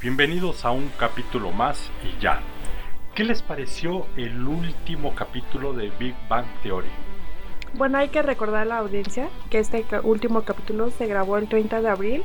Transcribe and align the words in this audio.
Bienvenidos 0.00 0.64
a 0.64 0.70
un 0.70 0.92
capítulo 0.96 1.50
más 1.50 1.90
y 2.04 2.22
ya. 2.22 2.40
¿Qué 3.16 3.24
les 3.24 3.42
pareció 3.42 4.06
el 4.16 4.46
último 4.46 5.12
capítulo 5.16 5.72
de 5.72 5.90
Big 5.98 6.14
Bang 6.28 6.46
Theory? 6.62 6.86
Bueno, 7.74 7.98
hay 7.98 8.08
que 8.08 8.22
recordar 8.22 8.62
a 8.62 8.64
la 8.64 8.78
audiencia 8.78 9.28
que 9.50 9.58
este 9.58 9.84
último 10.04 10.42
capítulo 10.42 10.92
se 10.92 11.08
grabó 11.08 11.36
el 11.36 11.48
30 11.48 11.80
de 11.82 11.88
abril 11.88 12.24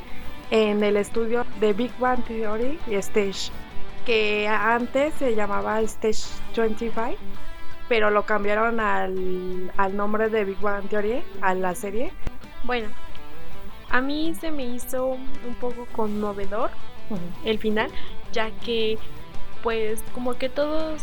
en 0.51 0.83
el 0.83 0.97
estudio 0.97 1.47
de 1.59 1.73
Big 1.73 1.91
Bang 1.97 2.23
Theory 2.23 2.77
Stage, 2.91 3.51
que 4.05 4.47
antes 4.47 5.15
se 5.15 5.33
llamaba 5.33 5.81
Stage 5.81 6.25
25, 6.55 7.17
pero 7.89 8.11
lo 8.11 8.23
cambiaron 8.27 8.79
al, 8.79 9.71
al 9.77 9.97
nombre 9.97 10.29
de 10.29 10.45
Big 10.45 10.59
Bang 10.61 10.87
Theory, 10.89 11.23
a 11.41 11.55
la 11.55 11.73
serie. 11.73 12.13
Bueno, 12.65 12.89
a 13.89 13.99
mí 13.99 14.35
se 14.35 14.51
me 14.51 14.63
hizo 14.63 15.07
un 15.07 15.55
poco 15.59 15.87
conmovedor 15.91 16.69
el 17.43 17.59
final, 17.59 17.89
ya 18.31 18.51
que 18.51 18.97
pues 19.61 20.03
como 20.13 20.33
que 20.37 20.49
todos 20.49 21.01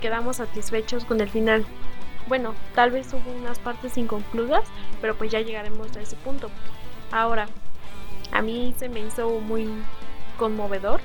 quedamos 0.00 0.36
satisfechos 0.36 1.04
con 1.04 1.20
el 1.20 1.28
final. 1.28 1.64
Bueno, 2.26 2.54
tal 2.74 2.90
vez 2.90 3.12
hubo 3.12 3.30
unas 3.38 3.58
partes 3.58 3.96
inconclusas, 3.98 4.64
pero 5.00 5.14
pues 5.14 5.30
ya 5.30 5.40
llegaremos 5.40 5.96
a 5.96 6.00
ese 6.00 6.16
punto. 6.16 6.50
Ahora, 7.12 7.46
a 8.32 8.42
mí 8.42 8.74
se 8.78 8.88
me 8.88 9.00
hizo 9.00 9.28
muy 9.40 9.68
conmovedor 10.38 11.00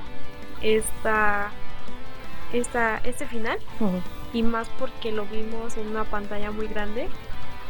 esta, 0.62 1.52
esta, 2.54 2.98
este 3.04 3.28
final, 3.28 3.60
y 4.34 4.44
más 4.44 4.70
porque 4.80 5.12
lo 5.12 5.26
vimos 5.26 5.78
en 5.78 5.88
una 5.88 6.04
pantalla 6.06 6.52
muy 6.52 6.68
grande 6.68 7.08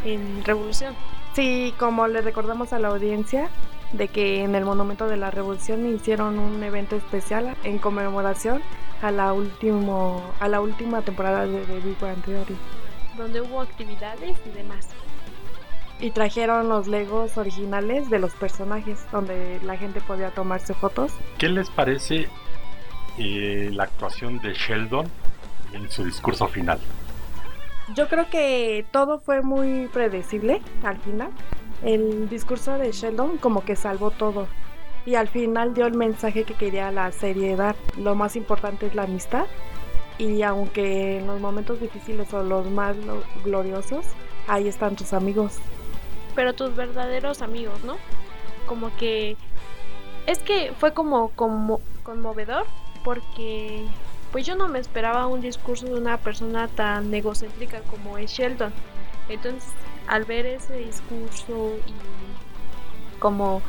en 0.05 0.43
Revolución. 0.45 0.95
Sí, 1.33 1.73
como 1.77 2.07
le 2.07 2.21
recordamos 2.21 2.73
a 2.73 2.79
la 2.79 2.89
audiencia, 2.89 3.49
de 3.93 4.07
que 4.07 4.43
en 4.43 4.55
el 4.55 4.65
Monumento 4.65 5.07
de 5.07 5.17
la 5.17 5.31
Revolución 5.31 5.85
hicieron 5.93 6.37
un 6.37 6.61
evento 6.63 6.95
especial 6.95 7.55
en 7.63 7.79
conmemoración 7.79 8.61
a 9.01 9.11
la, 9.11 9.33
último, 9.33 10.21
a 10.39 10.47
la 10.47 10.61
última 10.61 11.01
temporada 11.01 11.45
de, 11.45 11.65
de 11.65 11.79
Big 11.79 11.99
Bang 11.99 12.21
Theory. 12.23 12.55
Donde 13.17 13.41
hubo 13.41 13.61
actividades 13.61 14.37
y 14.45 14.49
demás. 14.49 14.87
Y 15.99 16.11
trajeron 16.11 16.69
los 16.69 16.87
legos 16.87 17.37
originales 17.37 18.09
de 18.09 18.19
los 18.19 18.33
personajes, 18.33 19.05
donde 19.11 19.59
la 19.63 19.75
gente 19.75 19.99
podía 20.01 20.29
tomarse 20.31 20.73
fotos. 20.73 21.11
¿Qué 21.37 21.49
les 21.49 21.69
parece 21.69 22.29
eh, 23.17 23.69
la 23.73 23.83
actuación 23.83 24.39
de 24.39 24.53
Sheldon 24.53 25.05
en 25.73 25.89
su 25.89 26.05
discurso 26.05 26.47
final? 26.47 26.79
Yo 27.95 28.07
creo 28.07 28.29
que 28.29 28.85
todo 28.91 29.19
fue 29.19 29.41
muy 29.41 29.87
predecible 29.87 30.61
al 30.83 30.97
final. 30.99 31.31
El 31.83 32.27
discurso 32.29 32.77
de 32.77 32.91
Sheldon 32.91 33.37
como 33.37 33.63
que 33.63 33.75
salvó 33.75 34.11
todo 34.11 34.47
y 35.05 35.15
al 35.15 35.27
final 35.27 35.73
dio 35.73 35.85
el 35.85 35.95
mensaje 35.95 36.43
que 36.43 36.53
quería 36.53 36.91
la 36.91 37.11
serie 37.11 37.55
dar. 37.55 37.75
Lo 37.97 38.15
más 38.15 38.35
importante 38.35 38.87
es 38.87 38.95
la 38.95 39.03
amistad 39.03 39.45
y 40.17 40.41
aunque 40.41 41.19
en 41.19 41.27
los 41.27 41.39
momentos 41.39 41.79
difíciles 41.79 42.33
o 42.33 42.43
los 42.43 42.69
más 42.69 42.95
gloriosos, 43.43 44.05
ahí 44.47 44.67
están 44.67 44.95
tus 44.95 45.13
amigos. 45.13 45.57
Pero 46.35 46.53
tus 46.53 46.75
verdaderos 46.75 47.41
amigos, 47.41 47.83
¿no? 47.83 47.97
Como 48.67 48.95
que 48.97 49.37
es 50.27 50.39
que 50.39 50.73
fue 50.77 50.93
como, 50.93 51.29
como 51.29 51.81
conmovedor 52.03 52.65
porque 53.03 53.85
pues 54.31 54.45
yo 54.45 54.55
no 54.55 54.67
me 54.67 54.79
esperaba 54.79 55.25
un 55.27 55.41
discurso 55.41 55.87
de 55.87 55.95
una 55.95 56.17
persona 56.17 56.67
tan 56.67 57.11
egocéntrica 57.13 57.79
como 57.89 58.17
es 58.17 58.31
Sheldon. 58.31 58.71
Entonces, 59.27 59.71
al 60.09 60.25
ver 60.25 60.47
ese 60.47 60.75
discurso 60.77 61.75
y 61.85 63.19
como 63.19 63.61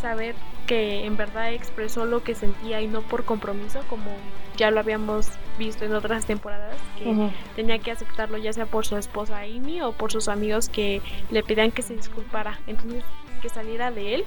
saber 0.00 0.34
que 0.66 1.04
en 1.04 1.16
verdad 1.16 1.52
expresó 1.52 2.06
lo 2.06 2.24
que 2.24 2.34
sentía 2.34 2.80
y 2.80 2.88
no 2.88 3.02
por 3.02 3.24
compromiso, 3.24 3.80
como 3.88 4.10
ya 4.56 4.70
lo 4.70 4.80
habíamos 4.80 5.28
visto 5.58 5.84
en 5.84 5.94
otras 5.94 6.26
temporadas, 6.26 6.76
que 6.98 7.30
tenía 7.54 7.78
que 7.78 7.92
aceptarlo 7.92 8.38
ya 8.38 8.52
sea 8.52 8.66
por 8.66 8.86
su 8.86 8.96
esposa 8.96 9.40
Amy 9.40 9.82
o 9.82 9.92
por 9.92 10.10
sus 10.10 10.28
amigos 10.28 10.68
que 10.68 11.02
le 11.30 11.42
pedían 11.42 11.70
que 11.70 11.82
se 11.82 11.94
disculpara. 11.94 12.58
Entonces, 12.66 13.04
que 13.42 13.48
saliera 13.50 13.90
de 13.90 14.16
él 14.16 14.24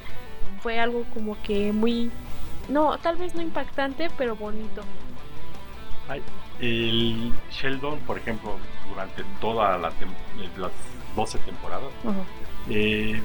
fue 0.62 0.80
algo 0.80 1.06
como 1.14 1.42
que 1.42 1.74
muy, 1.74 2.12
no, 2.69 2.98
tal 3.00 3.18
vez 3.18 3.34
no 3.34 3.42
impactante, 3.42 4.09
pero 4.16 4.36
bonito. 4.36 4.84
el 6.62 7.34
Sheldon, 7.52 8.00
por 8.00 8.19
ejemplo, 8.19 8.58
durante 8.90 9.24
toda 9.42 9.78
la 9.78 9.92
las 10.58 10.72
12 11.16 11.40
temporadas, 11.40 11.90
eh, 12.70 13.22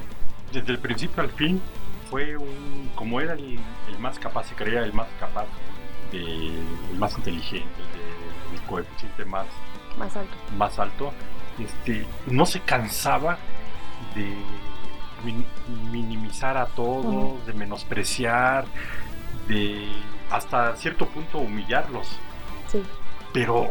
desde 0.52 0.72
el 0.72 0.78
principio 0.78 1.22
al 1.22 1.30
fin, 1.30 1.60
fue 2.10 2.36
un, 2.36 2.90
como 2.94 3.20
era 3.20 3.34
el, 3.34 3.58
más 3.98 4.18
capaz, 4.18 4.44
se 4.44 4.54
creía 4.54 4.82
el 4.82 4.92
más 4.92 5.08
capaz, 5.18 5.46
el 6.12 6.64
más 6.96 7.16
inteligente, 7.16 7.68
el, 8.52 8.60
coeficiente 8.62 9.24
más, 9.24 9.46
más 9.98 10.16
alto, 10.16 10.34
más 10.56 10.78
alto 10.78 11.12
este, 11.58 12.06
no 12.26 12.46
se 12.46 12.60
cansaba 12.60 13.38
de 14.14 14.32
minimizar 15.90 16.56
a 16.56 16.66
todos, 16.66 17.44
de 17.46 17.52
menospreciar, 17.52 18.66
de 19.48 19.88
hasta 20.30 20.76
cierto 20.76 21.06
punto 21.06 21.38
humillarlos. 21.38 22.08
Sí. 22.68 22.82
Pero 23.32 23.68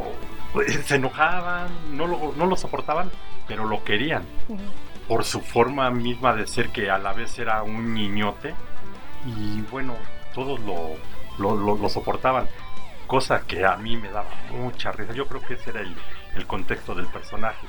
pues, 0.53 0.85
se 0.85 0.96
enojaban, 0.96 1.69
no 1.96 2.07
lo, 2.07 2.34
no 2.35 2.46
lo 2.46 2.56
soportaban, 2.56 3.12
pero 3.47 3.65
lo 3.65 3.83
querían 3.83 4.23
por 5.07 5.23
su 5.25 5.41
forma 5.41 5.89
misma 5.89 6.33
de 6.33 6.47
ser 6.47 6.69
que 6.69 6.89
a 6.89 6.97
la 6.97 7.13
vez 7.13 7.37
era 7.39 7.63
un 7.63 7.93
niñote 7.93 8.53
y 9.25 9.61
bueno, 9.71 9.95
todos 10.33 10.59
lo, 10.61 10.95
lo, 11.55 11.89
soportaban, 11.89 12.47
cosa 13.07 13.41
que 13.47 13.65
a 13.65 13.77
mí 13.77 13.95
me 13.95 14.09
daba 14.09 14.29
mucha 14.51 14.91
risa. 14.91 15.13
Yo 15.13 15.27
creo 15.27 15.41
que 15.41 15.53
ese 15.53 15.69
era 15.69 15.81
el, 15.81 15.95
el 16.35 16.45
contexto 16.45 16.93
del 16.93 17.07
personaje, 17.07 17.67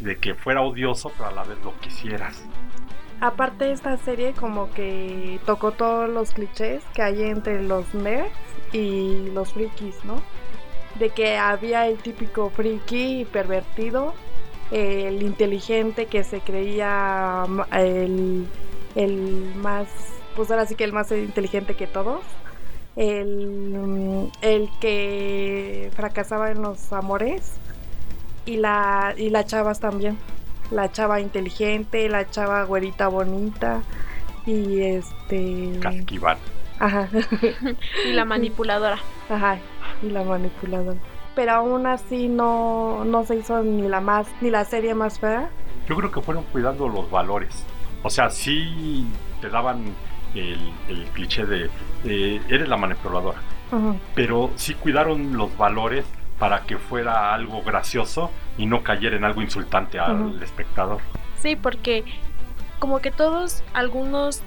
de 0.00 0.16
que 0.18 0.34
fuera 0.34 0.62
odioso 0.62 1.10
pero 1.10 1.28
a 1.28 1.32
la 1.32 1.44
vez 1.44 1.58
lo 1.64 1.78
quisieras. 1.80 2.44
Aparte 3.20 3.72
esta 3.72 3.96
serie 3.96 4.32
como 4.32 4.70
que 4.70 5.40
tocó 5.46 5.72
todos 5.72 6.08
los 6.08 6.32
clichés 6.32 6.82
que 6.92 7.02
hay 7.02 7.22
entre 7.22 7.62
los 7.62 7.94
nerds 7.94 8.30
y 8.72 9.30
los 9.32 9.54
frikis, 9.54 10.04
¿no? 10.04 10.20
De 10.96 11.10
que 11.10 11.38
había 11.38 11.86
el 11.86 11.98
típico 11.98 12.50
friki 12.50 13.26
pervertido 13.32 14.14
el 14.70 15.22
inteligente 15.22 16.06
que 16.06 16.24
se 16.24 16.40
creía 16.40 17.44
el, 17.72 18.46
el, 18.94 19.52
más, 19.56 19.88
pues 20.34 20.50
ahora 20.50 20.66
sí 20.66 20.74
que 20.74 20.84
el 20.84 20.92
más 20.92 21.10
inteligente 21.12 21.74
que 21.74 21.86
todos, 21.86 22.22
el, 22.96 24.30
el 24.40 24.70
que 24.80 25.90
fracasaba 25.94 26.50
en 26.50 26.62
los 26.62 26.92
amores 26.92 27.52
y 28.44 28.56
la, 28.56 29.14
y 29.16 29.30
las 29.30 29.46
chavas 29.46 29.80
también, 29.80 30.18
la 30.70 30.90
chava 30.90 31.20
inteligente, 31.20 32.08
la 32.08 32.28
chava 32.28 32.64
güerita 32.64 33.08
bonita 33.08 33.82
y 34.46 34.80
este... 34.80 35.78
Casquival. 35.80 36.38
Ajá. 36.78 37.08
y 38.08 38.12
la 38.12 38.24
manipuladora. 38.24 38.98
Ajá, 39.28 39.58
y 40.02 40.10
la 40.10 40.24
manipuladora 40.24 40.98
pero 41.36 41.52
aún 41.52 41.86
así 41.86 42.26
no, 42.26 43.04
no 43.04 43.24
se 43.24 43.36
hizo 43.36 43.62
ni 43.62 43.86
la 43.86 44.00
más 44.00 44.26
ni 44.40 44.50
la 44.50 44.64
serie 44.64 44.94
más 44.94 45.20
fea. 45.20 45.50
Yo 45.88 45.94
creo 45.94 46.10
que 46.10 46.20
fueron 46.20 46.42
cuidando 46.44 46.88
los 46.88 47.08
valores. 47.08 47.64
O 48.02 48.10
sea, 48.10 48.30
sí 48.30 49.06
te 49.40 49.48
daban 49.48 49.84
el, 50.34 50.72
el 50.88 51.04
cliché 51.12 51.44
de 51.46 51.70
eres 52.04 52.68
la 52.68 52.76
manipuladora, 52.76 53.38
pero 54.14 54.50
sí 54.56 54.74
cuidaron 54.74 55.36
los 55.36 55.56
valores 55.56 56.04
para 56.38 56.62
que 56.62 56.78
fuera 56.78 57.34
algo 57.34 57.62
gracioso 57.62 58.30
y 58.58 58.66
no 58.66 58.82
cayera 58.82 59.16
en 59.16 59.24
algo 59.24 59.42
insultante 59.42 59.98
al 59.98 60.42
espectador. 60.42 61.00
Sí, 61.40 61.56
porque 61.56 62.04
como 62.78 63.00
que 63.00 63.10
todos, 63.10 63.62
algunos 63.74 64.42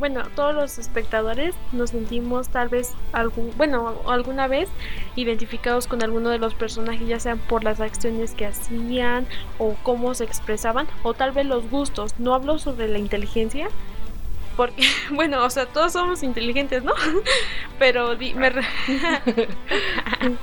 bueno, 0.00 0.24
todos 0.34 0.54
los 0.54 0.78
espectadores 0.78 1.54
nos 1.72 1.90
sentimos 1.90 2.48
tal 2.48 2.68
vez 2.68 2.94
algún, 3.12 3.52
bueno, 3.56 4.00
alguna 4.08 4.48
vez 4.48 4.68
identificados 5.14 5.86
con 5.86 6.02
alguno 6.02 6.30
de 6.30 6.38
los 6.38 6.54
personajes, 6.54 7.06
ya 7.06 7.20
sean 7.20 7.38
por 7.38 7.62
las 7.62 7.80
acciones 7.80 8.32
que 8.32 8.46
hacían 8.46 9.26
o 9.58 9.76
cómo 9.82 10.14
se 10.14 10.24
expresaban 10.24 10.88
o 11.02 11.14
tal 11.14 11.32
vez 11.32 11.46
los 11.46 11.70
gustos. 11.70 12.14
No 12.18 12.34
hablo 12.34 12.58
sobre 12.58 12.88
la 12.88 12.98
inteligencia, 12.98 13.68
porque, 14.56 14.82
bueno, 15.12 15.44
o 15.44 15.50
sea, 15.50 15.66
todos 15.66 15.92
somos 15.92 16.22
inteligentes, 16.22 16.82
¿no? 16.82 16.94
Pero 17.78 18.16
me 18.16 18.52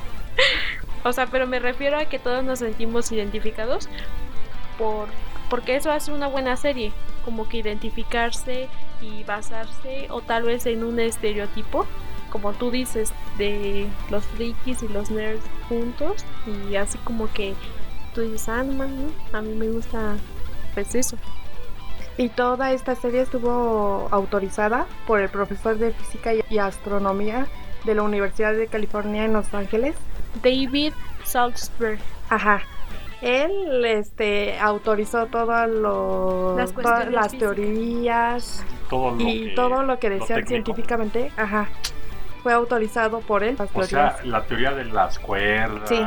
o 1.04 1.14
sea, 1.14 1.26
pero 1.28 1.48
me 1.48 1.60
refiero 1.60 1.98
a 1.98 2.06
que 2.06 2.20
todos 2.20 2.44
nos 2.44 2.60
sentimos 2.60 3.12
identificados 3.12 3.90
por 4.78 5.08
porque 5.50 5.76
eso 5.76 5.92
hace 5.92 6.12
una 6.12 6.28
buena 6.28 6.58
serie, 6.58 6.92
como 7.24 7.48
que 7.48 7.58
identificarse 7.58 8.68
y 9.02 9.24
basarse 9.24 10.08
o 10.10 10.22
tal 10.22 10.44
vez 10.44 10.66
en 10.66 10.84
un 10.84 11.00
estereotipo, 11.00 11.86
como 12.32 12.54
tú 12.54 12.72
dices, 12.72 13.14
de 13.38 13.88
los 14.10 14.26
frikis 14.26 14.84
y 14.84 14.88
los 14.88 15.12
nerds 15.12 15.44
juntos 15.70 16.26
y 16.48 16.76
así 16.76 16.98
como 17.00 17.32
que 17.32 17.54
tú 18.14 18.22
dices, 18.22 18.50
ah, 18.50 18.64
no, 18.64 18.86
a 19.34 19.42
mí 19.42 19.54
me 19.54 19.70
gusta 19.70 20.18
pues 20.74 20.96
eso. 20.96 21.18
Y 22.18 22.30
toda 22.30 22.72
esta 22.72 22.96
serie 22.96 23.22
estuvo 23.22 24.08
autorizada 24.12 24.88
por 25.06 25.20
el 25.20 25.30
profesor 25.30 25.78
de 25.78 25.92
física 25.92 26.32
y 26.34 26.58
astronomía 26.58 27.48
de 27.86 27.94
la 27.94 28.02
Universidad 28.02 28.54
de 28.54 28.68
California 28.68 29.24
en 29.24 29.34
Los 29.34 29.54
Ángeles, 29.54 29.96
David 30.44 30.94
Salzberg. 31.24 32.00
Ajá. 32.30 32.62
Él 33.22 33.84
este 33.86 34.60
autorizó 34.60 35.26
todas 35.28 35.68
Las 35.70 36.74
todas 36.74 37.10
las 37.10 37.32
físicas. 37.32 37.40
teorías 37.40 38.66
Todo 38.90 39.12
lo 39.16 39.22
y 39.22 39.46
que- 39.50 39.56
todo 39.56 39.84
lo 39.84 40.00
que 40.00 40.10
lo 40.10 40.16
decían 40.16 40.40
técnico. 40.46 40.48
científicamente, 40.66 41.32
ajá. 41.38 41.68
Fue 42.44 42.54
autorizado 42.54 43.20
por 43.22 43.44
él. 43.44 43.56
Las 43.58 43.70
O 43.74 43.84
sea, 43.84 44.10
teorías. 44.16 44.26
la 44.28 44.44
teoría 44.46 44.72
de 44.72 44.86
las 44.86 45.20
cuerdas, 45.20 45.90
Sí. 45.90 46.02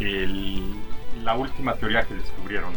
el- 0.00 0.74
la 1.24 1.34
última 1.34 1.74
teoría 1.74 2.02
que 2.02 2.14
descubrieron. 2.14 2.72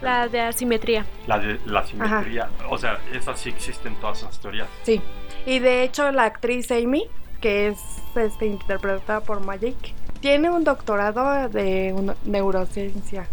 La 0.00 0.28
de 0.28 0.40
asimetría. 0.40 1.04
La 1.26 1.38
de 1.38 1.58
la 1.66 1.84
simetría. 1.84 2.48
O 2.70 2.78
sea, 2.78 2.98
esas 3.12 3.38
sí 3.40 3.48
existen 3.50 3.94
todas 3.96 4.18
esas 4.22 4.38
teorías. 4.40 4.68
Sí. 4.82 5.00
Y 5.46 5.58
de 5.58 5.82
hecho 5.82 6.10
la 6.12 6.24
actriz 6.24 6.70
Amy, 6.70 7.04
que 7.40 7.68
es 7.68 7.78
este, 8.16 8.46
interpretada 8.46 9.20
por 9.20 9.44
Magic, 9.44 9.76
tiene 10.20 10.50
un 10.50 10.64
doctorado 10.64 11.48
de 11.48 11.94
neurociencia. 12.24 13.26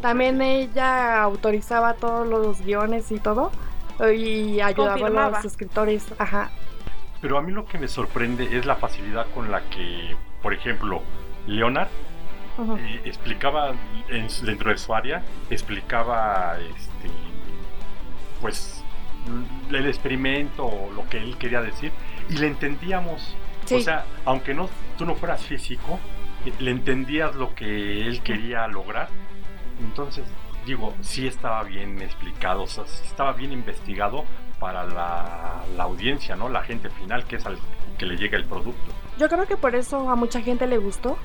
También 0.00 0.40
ella 0.42 1.22
autorizaba 1.22 1.94
todos 1.94 2.26
los 2.26 2.60
guiones 2.60 3.10
y 3.10 3.18
todo 3.18 3.50
y 4.14 4.60
ayudaba 4.60 5.26
a 5.26 5.30
los 5.30 5.44
escritores. 5.44 6.06
Ajá. 6.18 6.50
Pero 7.20 7.36
a 7.36 7.42
mí 7.42 7.52
lo 7.52 7.66
que 7.66 7.78
me 7.78 7.88
sorprende 7.88 8.56
es 8.56 8.64
la 8.64 8.76
facilidad 8.76 9.26
con 9.34 9.50
la 9.50 9.62
que, 9.70 10.16
por 10.40 10.54
ejemplo, 10.54 11.02
Leonard 11.46 11.88
eh, 12.78 13.00
explicaba 13.04 13.72
en 14.08 14.28
dentro 14.44 14.70
de 14.70 14.78
su 14.78 14.94
área, 14.94 15.22
explicaba 15.50 16.58
este 16.58 17.10
pues 18.40 18.84
el 19.70 19.86
experimento 19.86 20.64
o 20.64 20.92
lo 20.92 21.08
que 21.08 21.18
él 21.18 21.36
quería 21.38 21.60
decir 21.60 21.92
y 22.30 22.34
le 22.34 22.46
entendíamos. 22.46 23.36
Sí. 23.64 23.74
O 23.74 23.80
sea, 23.80 24.04
aunque 24.24 24.54
no 24.54 24.68
tú 24.96 25.04
no 25.04 25.14
fueras 25.14 25.42
físico, 25.42 25.98
le 26.58 26.70
entendías 26.70 27.34
lo 27.34 27.54
que 27.54 28.06
él 28.06 28.22
quería 28.22 28.66
lograr. 28.68 29.08
Entonces, 29.80 30.24
digo, 30.66 30.94
sí 31.00 31.26
estaba 31.26 31.62
bien 31.62 32.00
explicado, 32.02 32.62
o 32.62 32.66
sea, 32.66 32.84
estaba 32.84 33.32
bien 33.32 33.52
investigado 33.52 34.24
para 34.60 34.84
la, 34.84 35.62
la 35.76 35.82
audiencia, 35.84 36.34
¿no? 36.36 36.48
La 36.48 36.62
gente 36.62 36.90
final, 36.90 37.24
que 37.24 37.36
es 37.36 37.46
al 37.46 37.58
que 37.96 38.06
le 38.06 38.16
llega 38.16 38.36
el 38.36 38.44
producto. 38.44 38.92
Yo 39.18 39.28
creo 39.28 39.46
que 39.46 39.56
por 39.56 39.74
eso 39.74 40.08
a 40.10 40.14
mucha 40.16 40.40
gente 40.40 40.66
le 40.66 40.78
gustó, 40.78 41.16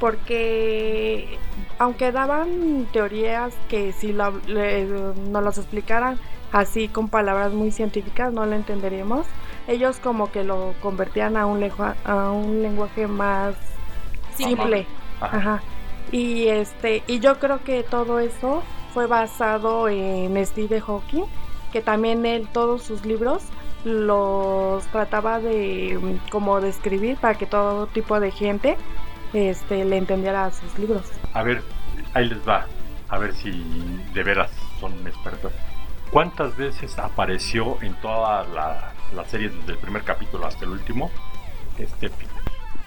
porque 0.00 1.38
aunque 1.78 2.12
daban 2.12 2.86
teorías 2.92 3.54
que 3.68 3.92
si 3.92 4.12
lo- 4.12 4.38
le- 4.46 4.84
nos 4.86 5.42
las 5.42 5.58
explicaran 5.58 6.18
así 6.52 6.88
con 6.88 7.08
palabras 7.08 7.52
muy 7.52 7.70
científicas 7.72 8.32
no 8.32 8.46
lo 8.46 8.54
entenderíamos, 8.54 9.26
ellos 9.66 9.98
como 9.98 10.30
que 10.30 10.44
lo 10.44 10.74
convertían 10.82 11.36
a 11.36 11.46
un, 11.46 11.60
lengua- 11.60 11.96
a 12.04 12.30
un 12.30 12.62
lenguaje 12.62 13.06
más 13.06 13.54
simple. 14.36 14.86
Ajá. 15.20 15.36
Ajá. 15.36 15.62
Y 16.12 16.48
este, 16.48 17.02
y 17.06 17.20
yo 17.20 17.38
creo 17.38 17.62
que 17.64 17.82
todo 17.82 18.20
eso 18.20 18.62
fue 18.92 19.06
basado 19.06 19.88
en 19.88 20.44
Steve 20.46 20.80
Hawking, 20.80 21.24
que 21.72 21.80
también 21.80 22.24
él 22.24 22.48
todos 22.52 22.82
sus 22.82 23.04
libros 23.04 23.42
los 23.84 24.86
trataba 24.86 25.40
de 25.40 25.98
mm, 26.00 26.30
como 26.30 26.60
de 26.60 26.70
escribir 26.70 27.16
para 27.18 27.34
que 27.34 27.46
todo 27.46 27.86
tipo 27.88 28.18
de 28.18 28.30
gente 28.30 28.76
este 29.32 29.84
le 29.84 29.96
entendiera 29.96 30.50
sus 30.52 30.78
libros. 30.78 31.02
A 31.32 31.42
ver, 31.42 31.62
ahí 32.14 32.28
les 32.28 32.48
va. 32.48 32.66
A 33.08 33.18
ver 33.18 33.34
si 33.34 33.50
de 34.14 34.22
veras 34.22 34.50
son 34.80 34.92
expertos. 35.06 35.52
¿Cuántas 36.10 36.56
veces 36.56 36.98
apareció 36.98 37.76
en 37.82 37.94
toda 37.94 38.44
la, 38.44 38.92
la 39.14 39.24
serie 39.24 39.48
desde 39.48 39.72
el 39.72 39.78
primer 39.78 40.02
capítulo 40.04 40.46
hasta 40.46 40.64
el 40.64 40.70
último? 40.70 41.10
Este 41.76 42.08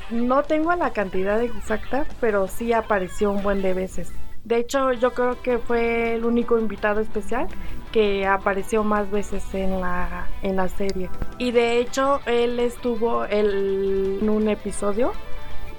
No 0.10 0.44
tengo 0.44 0.74
la 0.76 0.92
cantidad 0.92 1.42
exacta, 1.42 2.06
pero 2.22 2.48
sí 2.48 2.72
apareció 2.74 3.32
un 3.32 3.44
buen 3.44 3.62
de 3.62 3.74
veces. 3.74 4.12
De 4.46 4.58
hecho, 4.58 4.94
yo 4.94 5.14
creo 5.14 5.42
que 5.42 5.58
fue 5.58 6.14
el 6.16 6.24
único 6.24 6.58
invitado 6.58 7.02
especial 7.02 7.48
que 7.92 8.26
apareció 8.26 8.84
más 8.86 9.12
veces 9.12 9.44
en 9.54 9.82
la, 9.82 10.28
en 10.42 10.56
la 10.56 10.70
serie. 10.70 11.10
Y 11.38 11.52
de 11.52 11.80
hecho, 11.80 12.22
él 12.26 12.58
estuvo 12.60 13.26
el- 13.26 14.20
en 14.22 14.30
un 14.30 14.48
episodio 14.48 15.12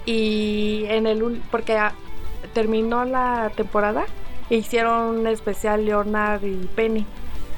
y 0.05 0.85
en 0.89 1.07
el 1.07 1.41
porque 1.51 1.77
ah, 1.79 1.93
terminó 2.53 3.05
la 3.07 3.51
temporada 3.57 4.05
e 4.51 4.57
hicieron 4.57 5.19
un 5.21 5.27
especial 5.27 5.85
Leonard 5.87 6.45
y 6.45 6.67
Penny. 6.75 7.07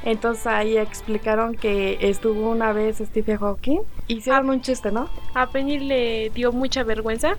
Entonces 0.05 0.47
ahí 0.47 0.77
explicaron 0.79 1.55
que 1.55 1.99
estuvo 2.01 2.51
una 2.51 2.73
vez 2.73 2.99
Stephen 2.99 3.39
Hawking. 3.39 3.81
Hicieron 4.09 4.49
un 4.51 4.61
chiste, 4.63 4.91
¿no? 4.91 5.09
A 5.35 5.47
Penny 5.49 5.79
le 5.79 6.31
dio 6.31 6.53
mucha 6.53 6.83
vergüenza 6.85 7.37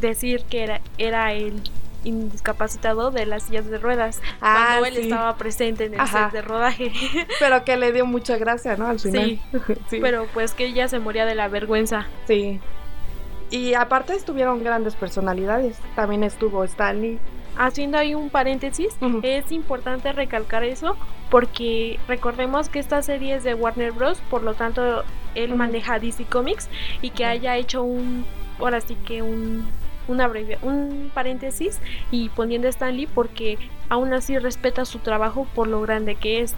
decir 0.00 0.44
que 0.48 0.62
era, 0.62 0.80
era 0.98 1.32
el 1.32 1.60
indiscapacitado 2.04 3.10
de 3.10 3.26
las 3.26 3.44
sillas 3.44 3.66
de 3.66 3.78
ruedas 3.78 4.20
Ah, 4.40 4.76
cuando 4.78 4.86
él 4.86 4.94
sí. 4.94 5.00
estaba 5.02 5.36
presente 5.36 5.86
en 5.86 5.94
el 5.94 6.00
Ajá. 6.00 6.24
set 6.26 6.32
de 6.34 6.42
rodaje. 6.42 6.92
Pero 7.40 7.64
que 7.64 7.76
le 7.76 7.92
dio 7.92 8.06
mucha 8.06 8.36
gracia, 8.38 8.76
¿no? 8.76 8.86
Al 8.86 9.00
final. 9.00 9.24
Sí. 9.24 9.40
sí. 9.90 9.98
Pero 10.00 10.26
pues 10.32 10.52
que 10.54 10.66
ella 10.66 10.86
se 10.88 10.98
moría 11.00 11.26
de 11.26 11.34
la 11.34 11.48
vergüenza. 11.48 12.06
sí. 12.26 12.60
Y 13.48 13.74
aparte 13.74 14.12
estuvieron 14.12 14.64
grandes 14.64 14.96
personalidades. 14.96 15.78
También 15.94 16.24
estuvo 16.24 16.64
Stanley. 16.64 17.20
Haciendo 17.58 17.98
ahí 17.98 18.14
un 18.14 18.30
paréntesis, 18.30 18.96
es 19.22 19.50
importante 19.52 20.12
recalcar 20.12 20.62
eso 20.64 20.96
porque 21.30 21.98
recordemos 22.06 22.68
que 22.68 22.78
esta 22.78 23.02
serie 23.02 23.36
es 23.36 23.44
de 23.44 23.54
Warner 23.54 23.92
Bros. 23.92 24.20
Por 24.30 24.42
lo 24.42 24.54
tanto, 24.54 25.04
él 25.34 25.50
Ujú. 25.50 25.58
maneja 25.58 25.98
DC 25.98 26.24
Comics 26.24 26.68
y 27.02 27.10
que 27.10 27.24
haya 27.24 27.56
hecho 27.56 27.82
un, 27.82 28.24
ahora 28.58 28.80
sí 28.80 28.96
que 29.06 29.22
un, 29.22 29.66
una 30.08 30.28
breve, 30.28 30.58
un 30.62 31.10
paréntesis 31.14 31.80
y 32.10 32.28
poniendo 32.30 32.68
a 32.68 32.70
Stanley 32.70 33.06
porque 33.06 33.58
aún 33.88 34.12
así 34.12 34.38
respeta 34.38 34.84
su 34.84 34.98
trabajo 34.98 35.46
por 35.54 35.66
lo 35.68 35.80
grande 35.80 36.14
que 36.14 36.42
es. 36.42 36.54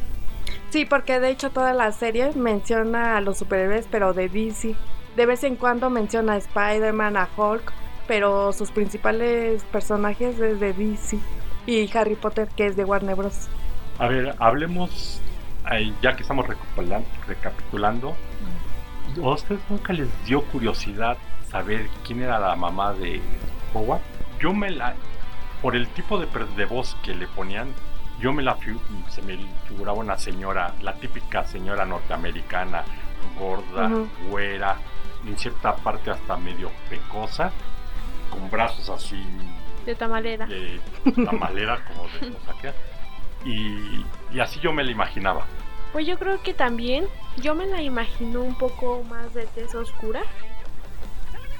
Sí, 0.70 0.84
porque 0.84 1.20
de 1.20 1.30
hecho 1.30 1.50
toda 1.50 1.72
la 1.74 1.92
serie 1.92 2.32
menciona 2.34 3.16
a 3.16 3.20
los 3.20 3.38
superhéroes, 3.38 3.86
pero 3.90 4.12
de 4.12 4.28
DC. 4.28 4.74
De 5.16 5.26
vez 5.26 5.44
en 5.44 5.56
cuando 5.56 5.90
menciona 5.90 6.34
a 6.34 6.36
Spider-Man, 6.36 7.16
a 7.16 7.28
Hulk, 7.36 7.72
pero 8.08 8.52
sus 8.52 8.72
principales 8.72 9.62
personajes 9.64 10.40
es 10.40 10.58
de 10.58 10.72
DC. 10.72 11.19
Y 11.66 11.88
Harry 11.96 12.16
Potter, 12.16 12.49
que 12.56 12.66
es 12.66 12.76
de 12.76 12.84
Warner 12.84 13.14
Bros. 13.14 13.46
A 13.99 14.08
ver, 14.08 14.34
hablemos, 14.38 15.20
ya 16.02 16.16
que 16.16 16.22
estamos 16.22 16.46
recapitulando, 17.26 18.16
¿a 19.22 19.28
ustedes 19.28 19.60
nunca 19.69 19.93
les 19.93 20.08
dio 20.25 20.43
curiosidad 20.46 21.19
saber 21.50 21.88
quién 22.06 22.22
era 22.22 22.38
la 22.38 22.56
mamá 22.56 22.94
de 22.94 23.20
Howard? 23.74 24.00
Yo 24.41 24.55
me 24.55 24.70
la, 24.70 24.94
por 25.60 25.77
el 25.77 25.86
tipo 25.88 26.19
de, 26.19 26.27
de 26.56 26.65
voz 26.65 26.96
que 27.03 27.15
le 27.15 27.27
ponían, 27.27 27.69
yo 28.19 28.32
me 28.32 28.43
la 28.43 28.56
se 29.10 29.22
me 29.22 29.38
figuraba 29.69 29.98
una 29.98 30.17
señora, 30.17 30.72
la 30.81 30.94
típica 30.94 31.44
señora 31.46 31.84
norteamericana, 31.84 32.84
gorda, 33.38 33.88
Ujú. 33.88 34.08
güera, 34.31 34.77
en 35.27 35.36
cierta 35.36 35.77
parte 35.77 36.10
hasta 36.10 36.36
medio 36.36 36.70
pecosa, 36.88 37.53
con 38.31 38.51
brazos 38.51 38.89
así 38.91 39.23
De 39.87 39.94
tamalera. 39.94 40.47
de 40.47 40.81
tamalera, 41.25 41.85
como 41.87 42.08
decimos 42.08 42.43
acá. 42.49 42.75
Y, 43.44 44.05
y 44.32 44.41
así 44.41 44.58
yo 44.61 44.73
me 44.73 44.82
la 44.85 44.91
imaginaba. 44.91 45.44
Pues 45.93 46.06
yo 46.06 46.19
creo 46.19 46.43
que 46.43 46.53
también 46.55 47.06
yo 47.39 47.55
me 47.55 47.67
la 47.67 47.81
imagino 47.82 48.43
un 48.43 48.56
poco 48.56 49.03
más 49.05 49.32
de 49.35 49.47
tez 49.47 49.75
oscura. 49.75 50.23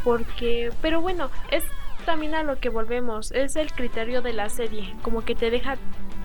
Porque, 0.05 0.71
pero 0.81 1.01
bueno, 1.01 1.31
es 1.51 1.65
también 2.05 2.35
a 2.35 2.43
lo 2.43 2.59
que 2.59 2.69
volvemos, 2.69 3.33
es 3.33 3.57
el 3.57 3.73
criterio 3.73 4.23
de 4.23 4.33
la 4.33 4.49
serie, 4.49 4.95
como 5.03 5.25
que 5.25 5.35
te 5.35 5.51
deja 5.51 5.77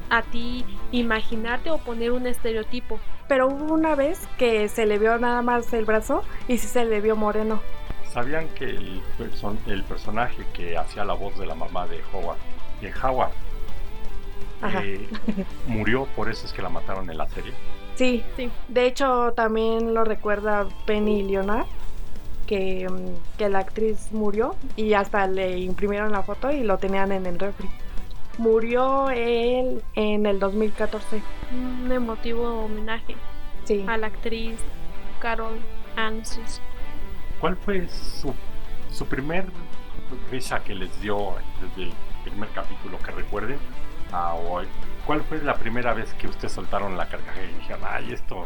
a 0.10 0.22
ti 0.22 0.64
imaginarte 0.92 1.72
o 1.72 1.78
poner 1.80 2.12
un 2.12 2.28
estereotipo. 2.28 3.00
Pero 3.28 3.48
hubo 3.48 3.74
una 3.74 3.96
vez 3.96 4.28
que 4.38 4.68
se 4.70 4.86
le 4.86 5.00
vio 5.00 5.18
nada 5.18 5.42
más 5.42 5.74
el 5.74 5.86
brazo 5.86 6.24
y 6.48 6.58
sí 6.58 6.68
se 6.68 6.86
le 6.86 7.02
vio 7.02 7.16
moreno. 7.16 7.62
¿Sabían 8.14 8.48
que 8.50 8.66
el, 8.66 9.02
person- 9.18 9.58
el 9.66 9.84
personaje 9.84 10.46
que 10.54 10.78
hacía 10.78 11.04
la 11.04 11.14
voz 11.14 11.38
de 11.40 11.46
la 11.48 11.56
mamá 11.56 11.88
de 11.88 12.00
Howard, 12.14 12.38
de 12.80 12.94
Howard, 13.02 13.32
eh, 14.84 15.08
murió? 15.68 16.06
Por 16.16 16.30
eso 16.30 16.46
es 16.46 16.54
que 16.54 16.62
la 16.62 16.70
mataron 16.70 17.10
en 17.10 17.18
la 17.18 17.28
serie. 17.30 17.54
Sí, 17.96 18.24
Sí. 18.36 18.50
de 18.68 18.86
hecho 18.88 19.34
también 19.36 19.94
lo 19.94 20.04
recuerda 20.04 20.68
Penny 20.86 21.24
Leonard, 21.24 21.66
que, 22.48 22.88
mm, 22.90 23.38
que 23.38 23.50
la 23.50 23.60
actriz 23.60 24.12
murió 24.12 24.56
y 24.76 24.94
hasta 24.94 25.26
le 25.28 25.58
imprimieron 25.60 26.12
la 26.12 26.24
foto 26.24 26.52
y 26.52 26.64
lo 26.64 26.78
tenían 26.78 27.12
en 27.12 27.26
el 27.26 27.40
refri. 27.40 27.70
Murió 28.38 29.10
él 29.12 29.82
en 29.96 30.26
el 30.26 30.40
2014. 30.40 31.22
Un 31.52 31.92
emotivo 31.92 32.66
homenaje 32.66 33.16
Sí. 33.64 33.86
a 33.88 33.96
la 33.98 34.08
actriz 34.08 34.56
Carol 35.20 35.60
Ann 35.96 36.26
Sus. 36.26 36.60
¿Cuál 37.44 37.58
fue 37.58 37.90
su, 37.90 38.34
su 38.90 39.06
primer 39.06 39.44
risa 40.32 40.64
que 40.64 40.74
les 40.74 41.02
dio 41.02 41.36
desde 41.60 41.90
el 41.90 41.94
primer 42.24 42.48
capítulo 42.52 42.98
que 43.00 43.12
recuerden 43.12 43.58
a 44.14 44.34
hoy? 44.36 44.66
¿cuál 45.06 45.20
fue 45.24 45.42
la 45.44 45.54
primera 45.56 45.94
vez 45.94 46.14
que 46.14 46.28
ustedes 46.28 46.54
soltaron 46.54 46.96
la 46.96 47.10
carcajada 47.10 47.44
y 47.44 47.54
dijeron, 47.56 47.82
ay, 47.86 48.14
esto, 48.14 48.46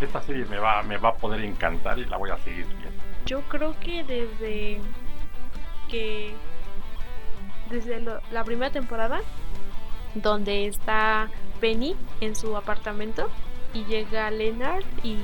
esta 0.00 0.20
serie 0.20 0.46
me 0.46 0.58
va, 0.58 0.82
me 0.82 0.96
va 0.96 1.10
a 1.10 1.14
poder 1.14 1.44
encantar 1.44 1.96
y 2.00 2.06
la 2.06 2.16
voy 2.16 2.30
a 2.30 2.38
seguir 2.38 2.66
viendo? 2.66 3.04
Yo 3.24 3.40
creo 3.42 3.78
que 3.78 4.02
desde 4.02 4.80
que 5.88 6.34
desde 7.70 8.00
la 8.32 8.42
primera 8.42 8.72
temporada 8.72 9.20
donde 10.16 10.66
está 10.66 11.30
Penny 11.60 11.94
en 12.20 12.34
su 12.34 12.56
apartamento 12.56 13.30
y 13.72 13.84
llega 13.84 14.28
Leonard 14.32 14.82
y 15.04 15.18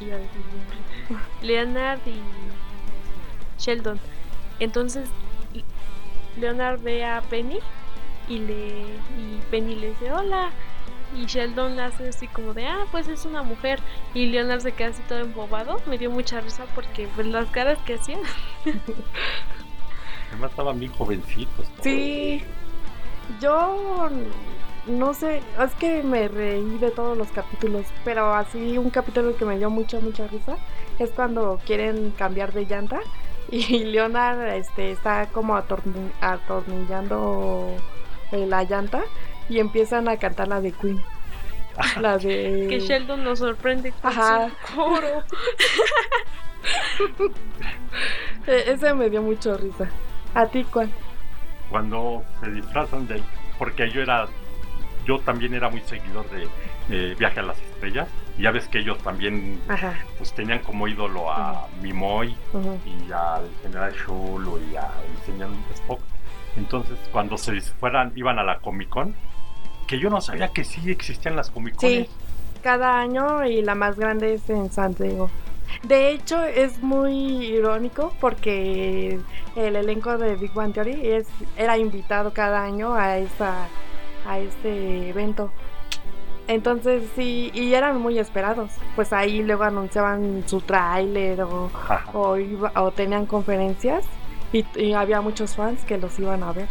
Leonard 1.42 2.00
y 2.06 2.20
Sheldon. 3.58 3.98
Entonces 4.60 5.08
Leonard 6.36 6.80
ve 6.80 7.04
a 7.04 7.20
Penny 7.22 7.58
y 8.28 8.38
le 8.38 8.80
y 9.18 9.40
Penny 9.50 9.74
le 9.74 9.90
dice 9.90 10.12
hola 10.12 10.50
y 11.16 11.24
Sheldon 11.24 11.80
hace 11.80 12.08
así 12.08 12.28
como 12.28 12.52
de 12.52 12.66
ah 12.66 12.84
pues 12.90 13.08
es 13.08 13.24
una 13.24 13.42
mujer 13.42 13.80
y 14.14 14.26
Leonard 14.26 14.60
se 14.60 14.72
queda 14.72 14.90
así 14.90 15.02
todo 15.08 15.20
embobado 15.20 15.80
me 15.86 15.96
dio 15.96 16.10
mucha 16.10 16.40
risa 16.40 16.66
porque 16.74 17.08
pues 17.14 17.26
las 17.26 17.48
caras 17.48 17.78
que 17.86 17.94
hacía 17.94 18.18
Además 20.30 20.50
estaban 20.50 20.78
bien 20.78 20.92
jovencitos. 20.92 21.66
todos. 21.68 21.82
Sí, 21.82 22.42
yo 23.40 24.10
no 24.88 25.14
sé, 25.14 25.40
es 25.62 25.74
que 25.74 26.02
me 26.02 26.28
reí 26.28 26.78
de 26.78 26.90
todos 26.90 27.16
los 27.16 27.28
capítulos, 27.28 27.86
pero 28.04 28.34
así 28.34 28.78
un 28.78 28.90
capítulo 28.90 29.36
que 29.36 29.44
me 29.44 29.58
dio 29.58 29.70
mucha, 29.70 30.00
mucha 30.00 30.26
risa 30.26 30.56
es 30.98 31.10
cuando 31.10 31.60
quieren 31.66 32.10
cambiar 32.18 32.52
de 32.52 32.64
llanta 32.66 33.00
y 33.50 33.84
Leonard 33.84 34.48
este, 34.54 34.90
está 34.92 35.26
como 35.26 35.54
atorni- 35.56 36.10
atornillando 36.20 37.74
eh, 38.32 38.46
la 38.46 38.64
llanta 38.64 39.02
y 39.48 39.58
empiezan 39.60 40.08
a 40.08 40.16
cantar 40.16 40.48
la 40.48 40.60
de 40.60 40.72
Queen. 40.72 41.02
La 42.00 42.18
de... 42.18 42.66
que 42.68 42.80
Sheldon 42.80 43.22
nos 43.22 43.38
sorprende 43.38 43.92
con 44.02 44.10
Ajá. 44.10 44.48
su 44.66 44.74
coro 44.74 45.22
E- 48.48 48.64
Ese 48.72 48.94
me 48.94 49.08
dio 49.10 49.22
mucho 49.22 49.56
risa. 49.56 49.88
¿A 50.34 50.46
ti 50.46 50.64
cuál? 50.64 50.90
Cuando 51.70 52.24
se 52.40 52.50
disfrazan 52.50 53.06
de... 53.06 53.22
Porque 53.60 53.90
yo 53.90 54.02
era... 54.02 54.26
Yo 55.08 55.18
también 55.20 55.54
era 55.54 55.70
muy 55.70 55.80
seguidor 55.80 56.26
de, 56.28 56.46
de 56.94 57.14
Viaje 57.14 57.40
a 57.40 57.42
las 57.42 57.58
Estrellas. 57.58 58.08
Y 58.36 58.42
ya 58.42 58.50
ves 58.50 58.68
que 58.68 58.80
ellos 58.80 58.98
también 58.98 59.58
Ajá. 59.66 59.94
pues 60.18 60.34
tenían 60.34 60.58
como 60.60 60.86
ídolo 60.86 61.32
a 61.32 61.66
Mimoy 61.82 62.36
y 62.84 63.10
al 63.10 63.48
general 63.62 63.92
Shulu 63.92 64.60
y 64.70 64.76
al 64.76 64.92
señor 65.24 65.48
Spock. 65.74 66.00
Entonces, 66.58 66.98
cuando 67.10 67.38
se 67.38 67.60
fueran, 67.60 68.12
iban 68.16 68.38
a 68.38 68.44
la 68.44 68.58
Comic 68.58 68.88
Con, 68.88 69.14
que 69.86 69.98
yo 69.98 70.10
no 70.10 70.20
sabía 70.20 70.48
que 70.48 70.64
sí 70.64 70.90
existían 70.90 71.36
las 71.36 71.50
Comic 71.50 71.76
Con. 71.76 71.88
Sí, 71.88 72.08
cada 72.62 73.00
año 73.00 73.46
y 73.46 73.62
la 73.62 73.74
más 73.74 73.98
grande 73.98 74.34
es 74.34 74.50
en 74.50 74.70
San 74.70 74.94
Diego. 74.94 75.30
De 75.82 76.10
hecho, 76.10 76.44
es 76.44 76.82
muy 76.82 77.46
irónico 77.46 78.14
porque 78.20 79.18
el 79.56 79.76
elenco 79.76 80.18
de 80.18 80.34
Big 80.36 80.52
Bang 80.52 80.72
Theory 80.72 81.00
es, 81.06 81.26
era 81.56 81.78
invitado 81.78 82.32
cada 82.32 82.62
año 82.62 82.94
a, 82.94 83.18
esa, 83.18 83.68
a 84.28 84.38
este 84.38 85.08
evento. 85.08 85.50
Entonces 86.46 87.02
sí, 87.14 87.50
y 87.52 87.74
eran 87.74 88.00
muy 88.00 88.18
esperados. 88.18 88.70
Pues 88.96 89.12
ahí 89.12 89.42
luego 89.42 89.64
anunciaban 89.64 90.44
su 90.46 90.60
tráiler 90.62 91.42
o, 91.42 91.70
o, 92.14 92.36
iba- 92.38 92.72
o 92.76 92.90
tenían 92.90 93.26
conferencias 93.26 94.04
y, 94.52 94.64
y 94.76 94.94
había 94.94 95.20
muchos 95.20 95.56
fans 95.56 95.84
que 95.84 95.98
los 95.98 96.18
iban 96.18 96.42
a 96.42 96.52
ver. 96.52 96.66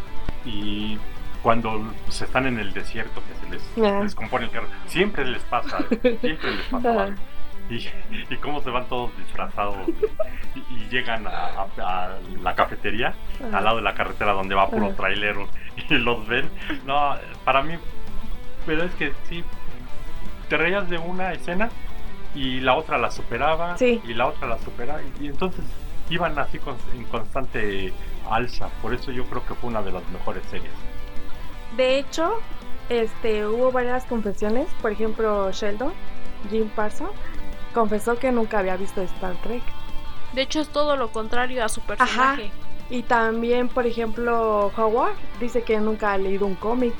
Y 0.45 0.97
cuando 1.43 1.79
se 2.09 2.25
están 2.25 2.47
en 2.47 2.57
el 2.57 2.73
desierto, 2.73 3.21
que 3.27 3.45
se 3.45 3.51
les 3.85 4.01
descompone 4.03 4.45
el 4.45 4.51
carro, 4.51 4.67
siempre 4.87 5.25
les 5.25 5.43
pasa, 5.43 5.77
siempre 6.21 6.51
les 6.55 6.65
pasa. 6.71 7.03
Algo. 7.03 7.15
Y, 7.69 7.85
y 8.33 8.37
cómo 8.37 8.61
se 8.61 8.69
van 8.69 8.85
todos 8.85 9.11
disfrazados 9.17 9.75
y, 10.55 10.73
y 10.73 10.87
llegan 10.89 11.27
a, 11.27 11.31
a- 11.77 12.05
a 12.05 12.17
la 12.41 12.55
cafetería 12.55 13.13
al 13.53 13.63
lado 13.63 13.75
de 13.75 13.83
la 13.83 13.93
carretera 13.93 14.31
donde 14.31 14.55
va 14.55 14.69
puro 14.69 14.85
Ajá. 14.87 14.95
trailero 14.95 15.47
y 15.89 15.93
los 15.95 16.27
ven. 16.27 16.49
No, 16.85 17.15
para 17.43 17.61
mí, 17.63 17.75
pero 18.65 18.83
es 18.83 18.91
que 18.95 19.13
sí, 19.29 19.43
te 20.49 20.57
reías 20.57 20.89
de 20.89 20.97
una 20.97 21.33
escena 21.33 21.69
y 22.35 22.59
la 22.59 22.75
otra 22.75 22.97
la 22.97 23.11
superaba 23.11 23.77
Sí. 23.77 24.01
y 24.05 24.13
la 24.13 24.27
otra 24.27 24.47
la 24.47 24.57
superaba 24.59 24.99
y, 25.01 25.25
y 25.25 25.27
entonces 25.27 25.63
iban 26.09 26.37
así 26.39 26.59
con- 26.59 26.77
en 26.95 27.03
constante 27.05 27.93
alza. 28.29 28.69
Por 28.81 28.93
eso 28.93 29.11
yo 29.11 29.25
creo 29.25 29.45
que 29.45 29.53
fue 29.55 29.69
una 29.69 29.81
de 29.81 29.91
las 29.91 30.07
mejores 30.09 30.43
series. 30.49 30.71
De 31.75 31.97
hecho, 31.99 32.39
este, 32.89 33.45
hubo 33.45 33.71
varias 33.71 34.05
confesiones. 34.05 34.67
Por 34.81 34.91
ejemplo, 34.91 35.51
Sheldon, 35.51 35.91
Jim 36.49 36.69
Parsons, 36.69 37.11
confesó 37.73 38.17
que 38.17 38.31
nunca 38.31 38.59
había 38.59 38.77
visto 38.77 39.01
Star 39.01 39.35
Trek. 39.43 39.61
de 40.33 40.41
hecho 40.41 40.59
es 40.61 40.69
todo 40.69 40.95
lo 40.97 41.09
contrario 41.11 41.63
a 41.63 41.69
su 41.69 41.81
personaje 41.81 42.51
Y 42.89 43.03
también, 43.03 43.67
por 43.67 43.85
ejemplo, 43.85 44.71
Howard 44.77 45.15
dice 45.39 45.63
que 45.63 45.79
nunca 45.79 46.13
ha 46.13 46.17
leído 46.17 46.45
un 46.45 46.55
cómic. 46.55 46.93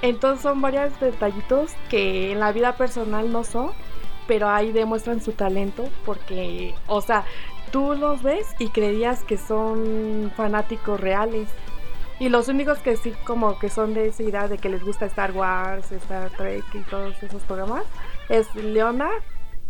Entonces 0.00 0.42
son 0.42 0.60
varios 0.60 0.98
detallitos 1.00 1.72
que 1.88 2.32
en 2.32 2.40
la 2.40 2.52
vida 2.52 2.76
personal 2.76 3.30
no 3.32 3.44
son, 3.44 3.70
pero 4.26 4.48
ahí 4.48 4.72
demuestran 4.72 5.20
su 5.20 5.32
talento 5.32 5.88
porque, 6.04 6.74
o 6.86 7.00
sea, 7.00 7.24
tú 7.70 7.94
los 7.94 8.22
ves 8.22 8.54
y 8.58 8.68
creías 8.68 9.24
que 9.24 9.36
son 9.36 10.32
fanáticos 10.36 11.00
reales. 11.00 11.48
Y 12.18 12.28
los 12.28 12.46
únicos 12.48 12.78
que 12.78 12.96
sí 12.96 13.12
como 13.24 13.58
que 13.58 13.68
son 13.68 13.94
de 13.94 14.08
esa 14.08 14.22
idea 14.22 14.46
de 14.46 14.58
que 14.58 14.68
les 14.68 14.84
gusta 14.84 15.06
Star 15.06 15.32
Wars, 15.32 15.90
Star 15.90 16.30
Trek 16.30 16.64
y 16.74 16.80
todos 16.82 17.20
esos 17.22 17.42
programas 17.42 17.84
es 18.28 18.54
Leonard 18.54 19.22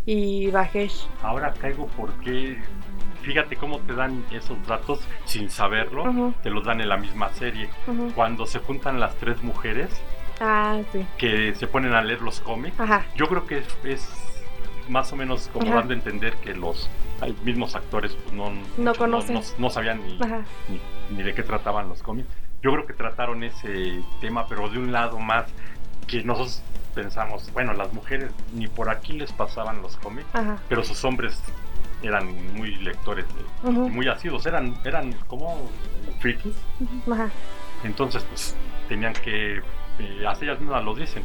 y 0.04 0.50
Rajesh. 0.50 1.06
Ahora 1.22 1.52
caigo 1.54 1.86
porque 1.96 2.58
fíjate 3.22 3.56
cómo 3.56 3.78
te 3.80 3.94
dan 3.94 4.24
esos 4.30 4.64
datos 4.66 5.00
sin 5.24 5.48
saberlo, 5.50 6.04
Ujú. 6.04 6.34
te 6.42 6.50
los 6.50 6.64
dan 6.64 6.80
en 6.80 6.88
la 6.88 6.96
misma 6.96 7.30
serie. 7.30 7.68
Ujú. 7.86 8.12
Cuando 8.14 8.46
se 8.46 8.58
juntan 8.58 9.00
las 9.00 9.14
tres 9.16 9.42
mujeres 9.42 9.90
Ah, 10.40 10.80
sí. 10.92 11.06
que 11.18 11.54
se 11.54 11.66
ponen 11.66 11.94
a 11.94 12.02
leer 12.02 12.20
los 12.22 12.40
cómics, 12.40 12.78
Ajá. 12.80 13.04
yo 13.16 13.26
creo 13.28 13.46
que 13.46 13.62
es, 13.84 14.08
más 14.88 15.12
o 15.12 15.16
menos 15.16 15.48
como 15.52 15.66
Ajá. 15.66 15.76
dando 15.76 15.94
a 15.94 15.96
entender 15.96 16.34
que 16.36 16.54
los 16.54 16.90
mismos 17.44 17.76
actores 17.76 18.14
pues, 18.14 18.32
no, 18.34 18.50
muchos 18.76 18.98
conocen. 18.98 19.34
no, 19.36 19.40
no 19.58 19.70
sabían 19.70 20.00
ni, 20.04 20.18
ni, 20.68 20.80
ni 21.16 21.22
de 21.22 21.34
qué 21.34 21.42
trataban 21.44 21.88
los 21.88 22.02
cómics. 22.02 22.28
Yo 22.62 22.72
creo 22.72 22.86
que 22.86 22.92
trataron 22.92 23.42
ese 23.44 24.00
tema, 24.20 24.46
pero 24.48 24.68
de 24.68 24.78
un 24.78 24.90
lado 24.92 25.18
más 25.20 25.46
que 26.08 26.22
nosotros 26.24 26.62
pensamos, 26.94 27.50
bueno, 27.52 27.72
las 27.74 27.92
mujeres 27.92 28.32
ni 28.52 28.66
por 28.66 28.90
aquí 28.90 29.12
les 29.14 29.32
pasaban 29.32 29.80
los 29.82 29.96
cómics, 29.96 30.26
Ajá. 30.34 30.58
pero 30.68 30.82
sus 30.84 31.04
hombres 31.04 31.40
eran 32.02 32.54
muy 32.56 32.74
lectores 32.76 33.26
de- 33.28 33.70
muy 33.70 34.08
asiduos, 34.08 34.44
eran, 34.46 34.74
eran 34.84 35.12
como 35.28 35.70
frikis, 36.20 36.54
entonces 37.84 38.24
pues 38.24 38.56
tenían 38.88 39.12
que, 39.14 39.58
eh, 39.98 40.26
así 40.28 40.44
ellas 40.44 40.60
mismas 40.60 40.84
lo 40.84 40.94
dicen, 40.94 41.22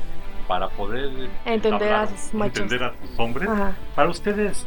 para 0.48 0.70
poder 0.70 1.30
Entender 1.46 1.92
a 1.94 2.02
hablar, 2.04 2.16
entender 2.46 2.84
a 2.84 2.94
sus 3.02 3.20
hombres. 3.20 3.50
Ajá. 3.50 3.76
Para 3.96 4.10
ustedes, 4.10 4.66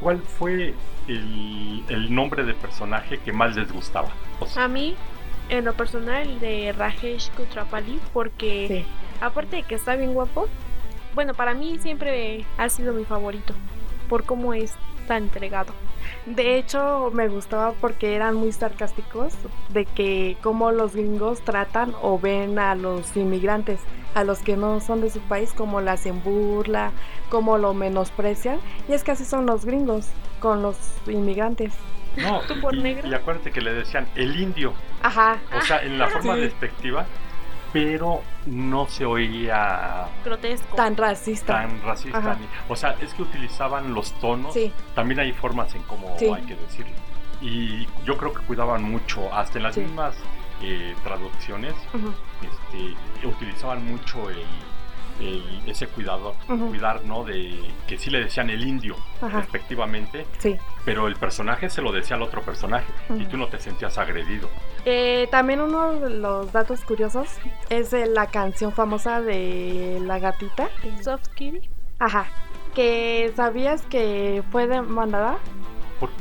¿cuál 0.00 0.18
fue 0.20 0.74
el, 1.06 1.84
el 1.88 2.14
nombre 2.14 2.42
de 2.44 2.52
personaje 2.54 3.18
que 3.18 3.32
más 3.32 3.54
les 3.54 3.70
gustaba? 3.72 4.08
O 4.40 4.46
sea, 4.46 4.64
a 4.64 4.68
mí 4.68 4.96
en 5.50 5.64
lo 5.66 5.74
personal 5.74 6.40
de 6.40 6.72
Rajesh 6.76 7.30
Kutrapali 7.32 8.00
porque 8.12 8.66
Sí. 8.68 8.84
aparte 9.20 9.56
de 9.56 9.62
que 9.62 9.74
está 9.74 9.94
bien 9.94 10.14
guapo 10.14 10.48
bueno 11.14 11.34
para 11.34 11.52
mí 11.54 11.78
siempre 11.78 12.44
ha 12.56 12.68
sido 12.70 12.94
mi 12.94 13.04
favorito 13.04 13.52
por 14.08 14.24
cómo 14.24 14.54
es 14.54 14.74
tan 15.06 15.24
entregado 15.24 15.72
De 16.26 16.56
hecho, 16.58 17.10
me 17.12 17.28
gustaba 17.28 17.72
porque 17.80 18.14
eran 18.14 18.34
muy 18.34 18.52
sarcásticos 18.52 19.32
de 19.70 19.84
que 19.84 20.36
cómo 20.42 20.70
los 20.72 20.94
gringos 20.94 21.40
tratan 21.42 21.94
o 22.02 22.18
ven 22.18 22.58
a 22.58 22.74
los 22.74 23.16
inmigrantes, 23.16 23.80
a 24.14 24.24
los 24.24 24.38
que 24.40 24.56
no 24.56 24.80
son 24.80 25.00
de 25.00 25.10
su 25.10 25.20
país, 25.20 25.52
cómo 25.56 25.80
la 25.80 25.92
hacen 25.92 26.22
burla, 26.22 26.92
cómo 27.30 27.58
lo 27.58 27.74
menosprecian. 27.74 28.58
Y 28.88 28.92
es 28.92 29.02
que 29.04 29.12
así 29.12 29.24
son 29.24 29.46
los 29.46 29.64
gringos 29.64 30.08
con 30.40 30.62
los 30.62 30.76
inmigrantes. 31.06 31.72
no, 32.16 32.40
¿Tú 32.48 32.60
por 32.60 32.74
y, 32.74 32.82
negro? 32.82 33.08
y 33.08 33.14
acuérdate 33.14 33.50
que 33.50 33.60
le 33.60 33.72
decían 33.74 34.06
el 34.14 34.40
indio, 34.40 34.72
Ajá. 35.02 35.38
o 35.56 35.60
sea, 35.62 35.82
en 35.82 35.98
la 35.98 36.08
forma 36.08 36.34
Sí. 36.34 36.40
despectiva, 36.42 37.06
pero 37.74 38.22
no 38.46 38.86
se 38.86 39.04
oía 39.04 40.06
grotesco 40.24 40.76
Tan 40.76 40.96
racista. 40.96 41.54
tan 41.54 41.82
racista. 41.82 42.18
Ajá. 42.18 42.36
ni- 42.40 42.46
o 42.68 42.76
sea, 42.76 42.94
es 43.02 43.12
que 43.14 43.22
utilizaban 43.22 43.92
los 43.92 44.12
tonos, 44.20 44.54
Sí. 44.54 44.72
también 44.94 45.18
hay 45.20 45.32
formas 45.32 45.74
en 45.74 45.82
cómo 45.82 46.14
Sí. 46.18 46.26
hay 46.34 46.42
que 46.42 46.54
decirlo. 46.54 46.92
Y 47.42 47.86
yo 48.06 48.16
creo 48.16 48.32
que 48.32 48.40
cuidaban 48.46 48.84
mucho, 48.84 49.28
hasta 49.34 49.58
en 49.58 49.64
las 49.64 49.74
Sí. 49.74 49.80
mismas 49.82 50.14
eh, 50.62 50.94
traducciones, 51.02 51.74
este, 52.40 53.26
utilizaban 53.26 53.84
mucho 53.86 54.30
el, 54.30 54.38
el- 55.20 55.62
ese 55.66 55.86
cuidado, 55.86 56.34
cuidar, 56.46 57.04
¿no? 57.04 57.24
De 57.24 57.58
que 57.86 57.98
sí 57.98 58.10
le 58.10 58.20
decían 58.20 58.50
el 58.50 58.66
indio, 58.66 58.96
Ajá. 59.22 59.40
respectivamente, 59.40 60.26
Sí. 60.38 60.56
pero 60.84 61.06
el 61.08 61.16
personaje 61.16 61.70
se 61.70 61.82
lo 61.82 61.92
decía 61.92 62.16
al 62.16 62.22
otro 62.22 62.42
personaje 62.42 62.86
y 63.18 63.24
tú 63.26 63.36
no 63.36 63.48
te 63.48 63.58
sentías 63.58 63.96
agredido. 63.98 64.48
Eh, 64.84 65.28
también 65.30 65.60
uno 65.60 65.92
de 65.92 66.10
los 66.10 66.52
datos 66.52 66.80
curiosos 66.84 67.28
es 67.70 67.92
la 67.92 68.26
canción 68.26 68.72
famosa 68.72 69.20
de 69.20 70.00
La 70.04 70.18
Gatita. 70.18 70.68
Soft 71.02 71.28
Kill. 71.34 71.68
Ajá. 71.98 72.26
Que 72.74 73.32
sabías 73.36 73.82
que 73.82 74.42
fue 74.50 74.66
demandada 74.66 75.38
¿Por 76.00 76.10
qué? 76.10 76.16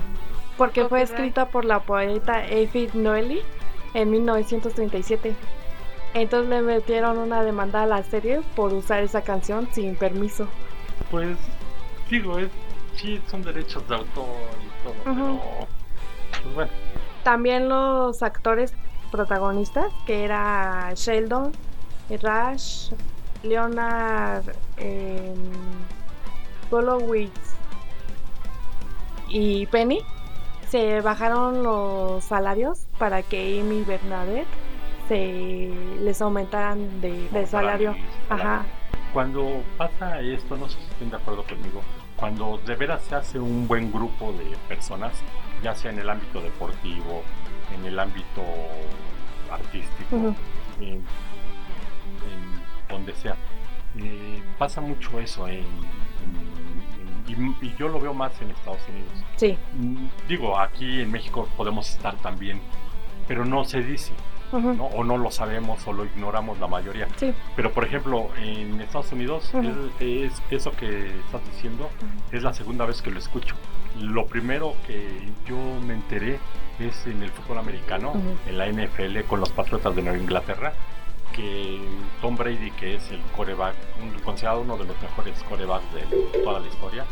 porque 0.57 0.85
fue 0.87 1.01
escrita 1.01 1.47
por 1.49 1.65
la 1.65 1.79
poeta 1.79 2.45
Effie 2.45 2.89
Noelly 2.93 3.41
en 3.95 4.11
1937. 4.11 5.35
Entonces 6.13 6.49
le 6.49 6.61
metieron 6.61 7.17
una 7.17 7.43
demanda 7.43 7.83
a 7.83 7.87
la 7.87 8.03
serie 8.03 8.41
por 8.55 8.73
usar 8.73 9.01
esa 9.03 9.21
canción 9.23 9.67
sin 9.71 9.95
permiso. 9.95 10.47
Pues, 11.09 11.37
digo, 12.09 12.37
es, 12.37 12.49
sí, 12.95 13.19
son 13.29 13.41
derechos 13.43 13.87
de 13.87 13.95
autor 13.95 14.25
y 14.61 14.83
todo, 14.83 15.11
Ujú. 15.13 15.39
pero, 15.39 15.67
pues 16.43 16.55
bueno, 16.55 16.71
También 17.23 17.67
los 17.69 18.21
actores 18.21 18.73
protagonistas, 19.11 19.91
que 20.05 20.23
era 20.23 20.91
Sheldon, 20.95 21.51
Rash, 22.21 22.91
Leonard 23.43 24.43
eh, 24.77 25.33
Golowitz 26.69 27.55
y 29.29 29.65
Penny, 29.67 29.99
se 30.69 31.01
bajaron 31.01 31.63
los 31.63 32.23
salarios 32.23 32.87
para 32.97 33.21
que 33.23 33.59
Amy 33.61 33.83
Bernadette 33.83 34.47
se 35.13 35.71
les 36.01 36.21
aumentaran 36.21 37.01
de, 37.01 37.45
salario. 37.47 37.95
Ajá. 38.29 38.63
Cuando 39.13 39.61
pasa 39.77 40.19
esto, 40.21 40.57
no 40.57 40.67
sé 40.67 40.77
si 40.79 40.85
estén 40.91 41.09
de 41.11 41.17
acuerdo 41.17 41.43
conmigo, 41.43 41.81
cuando 42.15 42.57
de 42.65 42.75
veras 42.75 43.03
se 43.03 43.15
hace 43.15 43.39
un 43.39 43.67
buen 43.67 43.91
grupo 43.91 44.33
de 44.33 44.57
personas, 44.67 45.13
ya 45.61 45.75
sea 45.75 45.91
en 45.91 45.99
el 45.99 46.09
ámbito 46.09 46.41
deportivo, 46.41 47.21
en 47.77 47.85
el 47.85 47.99
ámbito 47.99 48.41
artístico, 49.51 50.35
en, 50.81 50.93
en 50.93 51.03
donde 52.89 53.13
sea, 53.13 53.35
eh, 53.99 54.41
pasa 54.57 54.81
mucho 54.81 55.19
eso 55.19 55.47
en- 55.47 55.59
en- 55.59 57.33
en- 57.35 57.55
y, 57.61 57.65
y 57.67 57.75
yo 57.77 57.87
lo 57.87 57.99
veo 57.99 58.13
más 58.15 58.31
en 58.41 58.49
Estados 58.49 58.79
Unidos. 58.89 59.11
Sí. 59.37 59.57
Mm, 59.75 60.07
Digo, 60.27 60.57
aquí 60.59 61.01
en 61.01 61.11
México 61.11 61.47
podemos 61.55 61.87
estar 61.89 62.15
también, 62.17 62.59
pero 63.27 63.45
no 63.45 63.63
se 63.63 63.81
dice, 63.81 64.11
O 64.93 65.03
no 65.03 65.17
lo 65.17 65.31
sabemos 65.31 65.85
o 65.87 65.93
lo 65.93 66.05
ignoramos 66.05 66.59
la 66.59 66.67
mayoría. 66.67 67.07
Sí. 67.17 67.33
Pero 67.55 67.71
por 67.71 67.83
ejemplo, 67.85 68.29
en 68.37 68.79
Estados 68.81 69.11
Unidos, 69.11 69.51
es, 69.99 70.31
es- 70.31 70.41
eso 70.51 70.71
que 70.71 71.07
estás 71.25 71.41
diciendo 71.51 71.89
es 72.31 72.43
la 72.43 72.53
segunda 72.53 72.85
vez 72.85 73.01
que 73.01 73.11
lo 73.11 73.19
escucho. 73.19 73.55
Lo 73.99 74.25
primero 74.25 74.75
que 74.87 75.07
yo 75.45 75.55
me 75.85 75.93
enteré 75.93 76.39
es 76.79 77.05
en 77.05 77.21
el 77.21 77.29
fútbol 77.29 77.59
americano, 77.59 78.13
en 78.47 78.57
la 78.57 78.67
NFL 78.67 79.21
con 79.27 79.39
los 79.39 79.51
Patriotas 79.51 79.95
de 79.95 80.01
Nueva 80.01 80.17
Inglaterra, 80.17 80.73
que 81.31 81.79
Tom 82.21 82.35
Brady, 82.35 82.71
que 82.71 82.95
es 82.95 83.11
el 83.11 83.21
coreback, 83.35 83.75
considerado 84.23 84.61
uno 84.61 84.77
de 84.77 84.85
los 84.85 85.01
mejores 85.01 85.41
corebacks 85.43 85.85
de 85.93 86.41
toda 86.43 86.59
la 86.59 86.67
historia, 86.67 87.05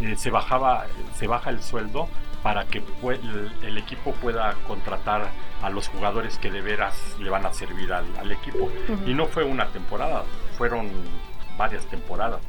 eh, 0.00 0.14
se 0.16 0.30
bajaba, 0.30 0.86
se 1.16 1.26
baja 1.26 1.50
el 1.50 1.62
sueldo 1.62 2.08
para 2.46 2.64
que 2.64 2.78
el, 2.78 3.50
el 3.64 3.76
equipo 3.76 4.12
pueda 4.12 4.54
contratar 4.68 5.30
a 5.62 5.68
los 5.68 5.88
jugadores 5.88 6.38
que 6.38 6.48
de 6.48 6.60
veras 6.60 7.16
le 7.18 7.28
van 7.28 7.44
a 7.44 7.52
servir 7.52 7.92
al, 7.92 8.06
al 8.16 8.30
equipo. 8.30 8.70
Y 9.04 9.14
no 9.14 9.26
fue 9.26 9.42
una 9.42 9.66
temporada, 9.66 10.22
fueron 10.56 10.88
varias 11.58 11.84
temporadas. 11.86 12.40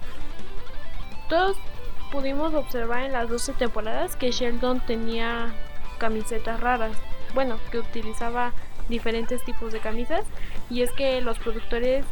Todos 1.29 1.57
pudimos 2.11 2.53
observar 2.53 3.05
en 3.05 3.13
las 3.13 3.27
12 3.27 3.53
temporadas 3.53 4.15
que 4.15 4.29
Sheldon 4.29 4.81
tenía 4.81 5.51
camisetas 5.97 6.59
raras. 6.59 6.95
Bueno, 7.33 7.57
que 7.71 7.79
utilizaba 7.79 8.53
diferentes 8.89 9.43
tipos 9.45 9.73
de 9.73 9.79
camisas. 9.79 10.25
Y 10.69 10.83
es 10.83 10.91
que 10.91 11.21
los 11.21 11.39
productores 11.39 12.05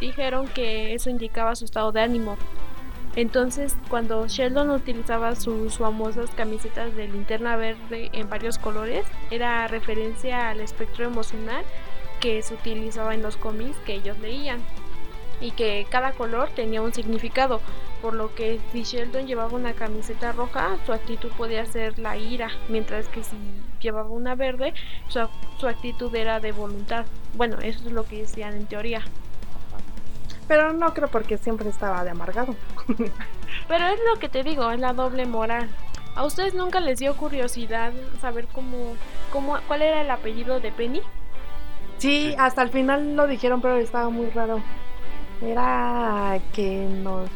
dijeron 0.00 0.48
que 0.48 0.92
eso 0.92 1.08
indicaba 1.08 1.56
su 1.56 1.64
estado 1.64 1.92
de 1.92 2.02
ánimo. 2.02 2.36
Entonces, 3.14 3.76
cuando 3.88 4.26
Sheldon 4.26 4.70
utilizaba 4.70 5.34
sus 5.36 5.78
famosas 5.78 6.30
camisetas 6.30 6.96
de 6.96 7.08
linterna 7.08 7.56
verde 7.56 8.08
en 8.12 8.30
varios 8.30 8.58
colores, 8.58 9.04
era 9.30 9.68
referencia 9.68 10.48
al 10.50 10.60
espectro 10.60 11.04
emocional 11.04 11.64
que 12.20 12.40
se 12.40 12.54
utilizaba 12.54 13.14
en 13.14 13.22
los 13.22 13.36
cómics 13.36 13.76
que 13.84 13.94
ellos 13.94 14.18
leían. 14.18 14.60
Y 15.40 15.50
que 15.50 15.86
cada 15.90 16.12
color 16.12 16.50
tenía 16.54 16.80
un 16.80 16.94
significado 16.94 17.60
por 18.00 18.14
lo 18.14 18.34
que 18.34 18.60
si 18.72 18.82
Sheldon 18.84 19.26
llevaba 19.26 19.54
una 19.54 19.74
camiseta 19.74 20.32
roja, 20.32 20.76
su 20.86 20.92
actitud 20.92 21.30
podía 21.36 21.66
ser 21.66 21.98
la 21.98 22.16
ira, 22.16 22.50
mientras 22.68 23.08
que 23.08 23.22
si 23.22 23.36
llevaba 23.80 24.08
una 24.08 24.34
verde, 24.34 24.72
su, 25.08 25.20
su 25.58 25.68
actitud 25.68 26.14
era 26.14 26.40
de 26.40 26.52
voluntad. 26.52 27.06
Bueno, 27.34 27.58
eso 27.60 27.86
es 27.86 27.92
lo 27.92 28.04
que 28.04 28.22
decían 28.22 28.54
en 28.54 28.66
teoría. 28.66 29.02
Pero 30.48 30.72
no 30.72 30.92
creo 30.92 31.08
porque 31.08 31.38
siempre 31.38 31.68
estaba 31.68 32.04
de 32.04 32.10
amargado. 32.10 32.54
Pero 33.68 33.86
es 33.86 33.98
lo 34.12 34.18
que 34.18 34.28
te 34.28 34.42
digo, 34.42 34.70
es 34.70 34.80
la 34.80 34.92
doble 34.92 35.26
moral. 35.26 35.68
¿A 36.14 36.24
ustedes 36.24 36.52
nunca 36.54 36.80
les 36.80 36.98
dio 36.98 37.16
curiosidad 37.16 37.92
saber 38.20 38.46
cómo, 38.52 38.96
cómo 39.32 39.56
cuál 39.66 39.82
era 39.82 40.02
el 40.02 40.10
apellido 40.10 40.60
de 40.60 40.70
Penny? 40.72 41.00
Sí, 41.98 42.30
Sí. 42.30 42.34
hasta 42.38 42.62
el 42.62 42.70
final 42.70 43.14
lo 43.16 43.26
dijeron, 43.26 43.60
pero 43.62 43.76
estaba 43.76 44.10
muy 44.10 44.28
raro. 44.30 44.60
Era 45.40 46.38
que 46.52 46.86
nos... 47.02 47.30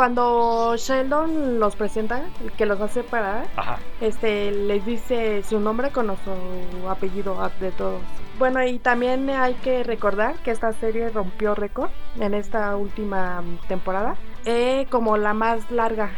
Cuando 0.00 0.76
Sheldon 0.78 1.60
los 1.60 1.76
presenta, 1.76 2.24
el 2.42 2.52
que 2.52 2.64
los 2.64 2.80
hace 2.80 3.02
parar, 3.02 3.46
Ajá. 3.54 3.78
este, 4.00 4.50
les 4.50 4.82
dice 4.86 5.42
su 5.42 5.60
nombre 5.60 5.90
con 5.90 6.06
su 6.06 6.88
apellido 6.88 7.36
ah, 7.38 7.50
de 7.60 7.70
todos. 7.70 8.00
Bueno, 8.38 8.64
y 8.64 8.78
también 8.78 9.28
hay 9.28 9.52
que 9.56 9.82
recordar 9.82 10.36
que 10.36 10.52
esta 10.52 10.72
serie 10.72 11.10
rompió 11.10 11.54
récord 11.54 11.90
en 12.18 12.32
esta 12.32 12.74
última 12.76 13.44
temporada, 13.68 14.16
eh, 14.46 14.86
como 14.88 15.18
la 15.18 15.34
más 15.34 15.70
larga. 15.70 16.12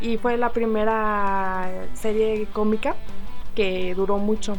Y 0.00 0.16
fue 0.16 0.38
la 0.38 0.48
primera 0.48 1.68
serie 1.92 2.46
cómica 2.54 2.96
que 3.54 3.94
duró 3.94 4.16
mucho. 4.16 4.54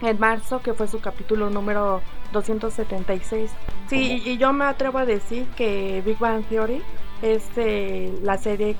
En 0.00 0.18
marzo, 0.18 0.62
que 0.62 0.72
fue 0.72 0.88
su 0.88 1.00
capítulo 1.00 1.50
número 1.50 2.00
276. 2.32 3.50
Sí, 3.88 4.22
y 4.24 4.38
yo 4.38 4.54
me 4.54 4.64
atrevo 4.64 4.96
a 4.96 5.04
decir 5.04 5.46
que 5.58 6.02
Big 6.06 6.18
Bang 6.18 6.42
Theory 6.44 6.82
es 7.22 7.44
eh, 7.56 8.16
la 8.22 8.38
serie 8.38 8.76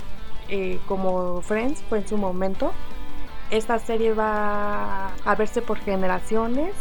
eh, 0.49 0.79
como 0.87 1.41
Friends 1.43 1.83
fue 1.89 1.99
en 1.99 2.09
su 2.09 2.17
momento. 2.17 2.73
Esta 3.51 3.79
serie 3.79 4.13
va 4.13 5.09
a 5.25 5.35
verse 5.35 5.63
por 5.63 5.79
generaciones, 5.79 6.75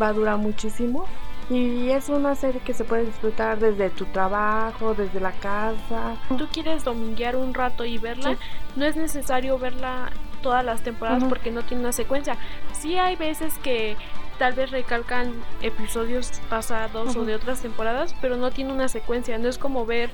va 0.00 0.08
a 0.08 0.12
durar 0.12 0.36
muchísimo 0.38 1.04
y 1.50 1.90
es 1.90 2.08
una 2.08 2.34
serie 2.34 2.60
que 2.60 2.74
se 2.74 2.84
puede 2.84 3.06
disfrutar 3.06 3.58
desde 3.58 3.88
tu 3.90 4.04
trabajo, 4.06 4.94
desde 4.94 5.20
la 5.20 5.32
casa. 5.32 6.16
tú 6.36 6.46
quieres 6.52 6.84
dominguear 6.84 7.36
un 7.36 7.54
rato 7.54 7.84
y 7.84 7.98
verla, 7.98 8.30
Sí. 8.32 8.36
no 8.76 8.84
es 8.84 8.96
necesario 8.96 9.58
verla 9.58 10.10
todas 10.42 10.64
las 10.64 10.82
temporadas 10.82 11.20
Ujú. 11.22 11.30
porque 11.30 11.50
no 11.50 11.62
tiene 11.62 11.82
una 11.84 11.92
secuencia. 11.92 12.36
Sí 12.72 12.98
hay 12.98 13.16
veces 13.16 13.54
que 13.62 13.96
tal 14.38 14.52
vez 14.54 14.70
recalcan 14.70 15.32
episodios 15.62 16.30
pasados 16.50 17.08
o 17.16 17.20
Ujú. 17.20 17.24
de 17.26 17.34
otras 17.36 17.60
temporadas, 17.62 18.14
pero 18.20 18.36
no 18.36 18.50
tiene 18.50 18.72
una 18.72 18.88
secuencia. 18.88 19.38
No 19.38 19.48
es 19.48 19.56
como 19.58 19.86
ver 19.86 20.10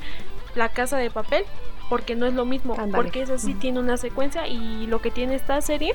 La 0.55 0.69
Casa 0.69 0.97
de 0.97 1.11
Papel, 1.11 1.45
porque 1.89 2.15
no 2.15 2.27
es 2.27 2.35
lo 2.35 2.45
mismo. 2.45 2.77
Porque 2.93 3.23
esa 3.23 3.39
sí 3.39 3.55
tiene 3.55 3.79
una 3.81 3.97
secuencia 3.97 4.47
y 4.47 4.87
lo 4.87 5.01
que 5.01 5.11
tiene 5.11 5.35
esta 5.35 5.61
serie 5.61 5.95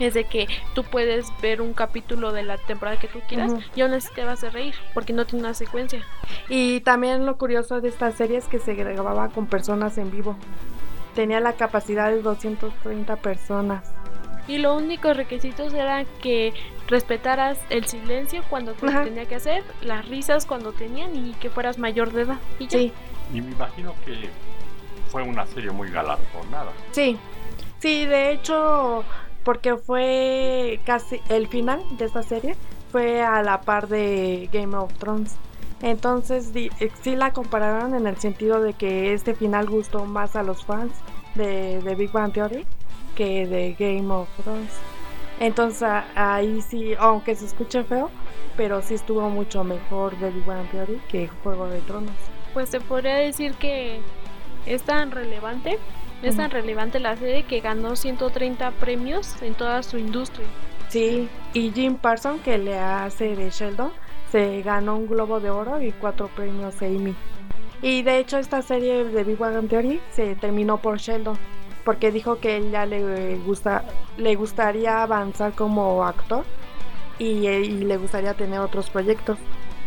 es 0.00 0.14
de 0.14 0.24
que 0.24 0.48
tú 0.74 0.84
puedes 0.84 1.26
ver 1.40 1.60
un 1.60 1.72
capítulo 1.74 2.32
de 2.32 2.42
la 2.42 2.58
temporada 2.58 2.98
que 2.98 3.08
tú 3.08 3.20
quieras 3.28 3.52
Ujú. 3.52 3.62
y 3.76 3.80
aún 3.82 3.94
así 3.94 4.08
te 4.14 4.24
vas 4.24 4.42
a 4.44 4.50
reír 4.50 4.74
porque 4.94 5.12
no 5.12 5.24
tiene 5.26 5.44
una 5.44 5.54
secuencia. 5.54 6.04
Y 6.48 6.80
también 6.80 7.24
lo 7.26 7.36
curioso 7.38 7.80
de 7.80 7.88
esta 7.88 8.10
serie 8.12 8.38
es 8.38 8.46
que 8.46 8.58
se 8.58 8.74
grababa 8.74 9.28
con 9.28 9.46
personas 9.46 9.96
en 9.98 10.10
vivo. 10.10 10.36
Tenía 11.14 11.40
la 11.40 11.52
capacidad 11.54 12.10
de 12.10 12.22
230 12.22 13.16
personas. 13.16 13.92
Y 14.48 14.58
los 14.58 14.82
únicos 14.82 15.16
requisitos 15.16 15.72
eran 15.72 16.04
que 16.20 16.52
respetaras 16.88 17.60
el 17.70 17.84
silencio 17.84 18.42
cuando 18.50 18.72
te 18.72 18.88
tenía 18.88 19.26
que 19.26 19.36
hacer, 19.36 19.62
las 19.82 20.08
risas 20.08 20.46
cuando 20.46 20.72
tenían 20.72 21.14
y 21.14 21.32
que 21.34 21.48
fueras 21.48 21.78
mayor 21.78 22.12
de 22.12 22.22
edad. 22.22 22.38
Y 22.58 22.66
ya. 22.66 22.78
Sí, 22.78 22.92
Y 23.32 23.40
me 23.40 23.52
imagino 23.52 23.94
que 24.04 24.28
fue 25.08 25.22
una 25.22 25.46
serie 25.46 25.70
muy 25.70 25.90
galardonada. 25.90 26.72
sí. 26.92 27.18
Sí, 27.80 28.06
de 28.06 28.30
hecho, 28.30 29.02
porque 29.42 29.76
fue 29.76 30.78
casi 30.86 31.20
el 31.28 31.48
final 31.48 31.82
de 31.98 32.04
esta 32.04 32.22
serie 32.22 32.54
fue 32.92 33.22
a 33.22 33.42
la 33.42 33.62
par 33.62 33.88
de 33.88 34.48
Game 34.52 34.76
of 34.76 34.92
Thrones. 34.98 35.34
Entonces 35.80 36.52
eh, 36.54 36.70
sí 37.02 37.16
la 37.16 37.32
compararon 37.32 37.96
en 37.96 38.06
el 38.06 38.16
sentido 38.18 38.62
de 38.62 38.74
que 38.74 39.12
este 39.14 39.34
final 39.34 39.68
gustó 39.68 40.04
más 40.04 40.36
a 40.36 40.44
los 40.44 40.64
fans 40.64 40.92
de, 41.34 41.82
de 41.82 41.94
Big 41.96 42.12
Bang 42.12 42.32
Theory 42.32 42.64
que 43.16 43.48
de 43.48 43.74
Game 43.76 44.14
of 44.14 44.28
Thrones. 44.44 44.70
Entonces 45.40 45.88
ahí 46.14 46.62
sí, 46.62 46.94
aunque 47.00 47.34
se 47.34 47.46
escuche 47.46 47.82
feo, 47.82 48.10
pero 48.56 48.80
sí 48.80 48.94
estuvo 48.94 49.28
mucho 49.28 49.64
mejor 49.64 50.16
de 50.18 50.30
Big 50.30 50.44
Bang 50.44 50.70
Theory 50.70 51.00
que 51.08 51.26
Juego 51.42 51.66
de 51.66 51.80
Tronos. 51.80 52.14
Pues 52.52 52.68
se 52.68 52.80
podría 52.80 53.16
decir 53.16 53.54
que 53.54 54.00
es 54.66 54.82
tan 54.82 55.10
relevante, 55.10 55.78
es 56.22 56.36
tan 56.36 56.50
relevante 56.50 57.00
la 57.00 57.16
serie 57.16 57.44
que 57.44 57.60
ganó 57.60 57.96
130 57.96 58.70
premios 58.72 59.40
en 59.42 59.54
toda 59.54 59.82
su 59.82 59.98
industria. 59.98 60.46
Sí, 60.88 61.28
y 61.54 61.70
Jim 61.70 61.96
Parsons, 61.96 62.42
que 62.42 62.58
le 62.58 62.78
hace 62.78 63.34
de 63.34 63.50
Sheldon, 63.50 63.92
se 64.30 64.62
ganó 64.62 64.96
un 64.96 65.08
Globo 65.08 65.40
de 65.40 65.50
Oro 65.50 65.82
y 65.82 65.92
cuatro 65.92 66.28
premios 66.28 66.80
Emmy. 66.82 67.14
Y 67.80 68.02
de 68.02 68.18
hecho 68.18 68.38
esta 68.38 68.62
serie 68.62 69.04
de 69.04 69.24
Big 69.24 69.38
Bang 69.38 69.68
Theory 69.68 70.00
se 70.12 70.36
terminó 70.36 70.76
por 70.78 70.98
Sheldon, 70.98 71.36
porque 71.84 72.12
dijo 72.12 72.38
que 72.38 72.58
ella 72.58 72.86
le 72.86 73.36
gusta, 73.38 73.84
le 74.16 74.36
gustaría 74.36 75.02
avanzar 75.02 75.52
como 75.54 76.04
actor 76.04 76.44
y, 77.18 77.46
y 77.46 77.84
le 77.84 77.96
gustaría 77.96 78.34
tener 78.34 78.60
otros 78.60 78.88
proyectos. 78.88 79.38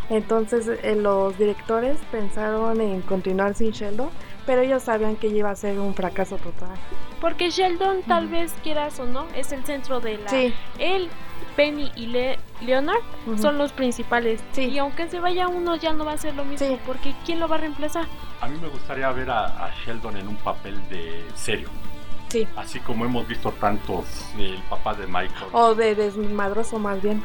Entonces 0.10 0.68
eh, 0.84 0.96
los 0.96 1.38
directores 1.38 1.98
pensaron 2.12 2.80
en 2.82 3.02
continuar 3.02 3.56
sin 3.56 3.72
Sheldon, 3.72 4.10
pero 4.46 4.62
ellos 4.62 4.84
sabían 4.84 5.16
que 5.16 5.28
iba 5.28 5.50
a 5.50 5.56
ser 5.56 5.80
un 5.80 5.96
fracaso 5.96 6.38
total. 6.38 6.76
Porque 7.20 7.50
Sheldon, 7.50 8.04
tal 8.04 8.28
vez 8.28 8.54
quieras 8.64 9.00
o 9.00 9.06
no, 9.06 9.26
es 9.36 9.52
el 9.52 9.64
centro 9.66 10.00
de 10.00 10.18
la... 10.20 10.30
Sí. 10.30 10.54
Él, 10.78 11.10
Penny 11.56 11.92
y 11.96 12.08
Le- 12.08 12.38
Leonard 12.62 13.00
son 13.42 13.58
los 13.58 13.72
principales. 13.72 14.44
Sí. 14.52 14.66
Y 14.66 14.78
aunque 14.78 15.08
se 15.10 15.20
vaya 15.20 15.48
uno 15.48 15.76
ya 15.76 15.94
no 15.94 16.06
va 16.06 16.12
a 16.14 16.18
ser 16.18 16.36
lo 16.36 16.46
mismo, 16.46 16.68
Sí. 16.68 16.78
porque 16.86 17.16
¿quién 17.26 17.40
lo 17.40 17.48
va 17.48 17.56
a 17.56 17.60
reemplazar? 17.60 18.06
A 18.42 18.48
mí 18.48 18.58
me 18.62 18.68
gustaría 18.68 19.10
ver 19.12 19.30
a, 19.32 19.46
a 19.66 19.72
Sheldon 19.86 20.18
en 20.18 20.28
un 20.28 20.36
papel 20.36 20.78
de 20.90 21.24
serio, 21.34 21.70
Sí. 22.30 22.46
así 22.58 22.80
como 22.82 23.06
hemos 23.06 23.28
visto 23.28 23.52
tantos 23.54 24.06
el 24.38 24.58
papá 24.70 24.94
de 24.94 25.08
Michael. 25.08 25.50
O 25.54 25.74
de 25.74 25.96
desmadroso 25.96 26.78
más 26.78 27.02
bien. 27.02 27.24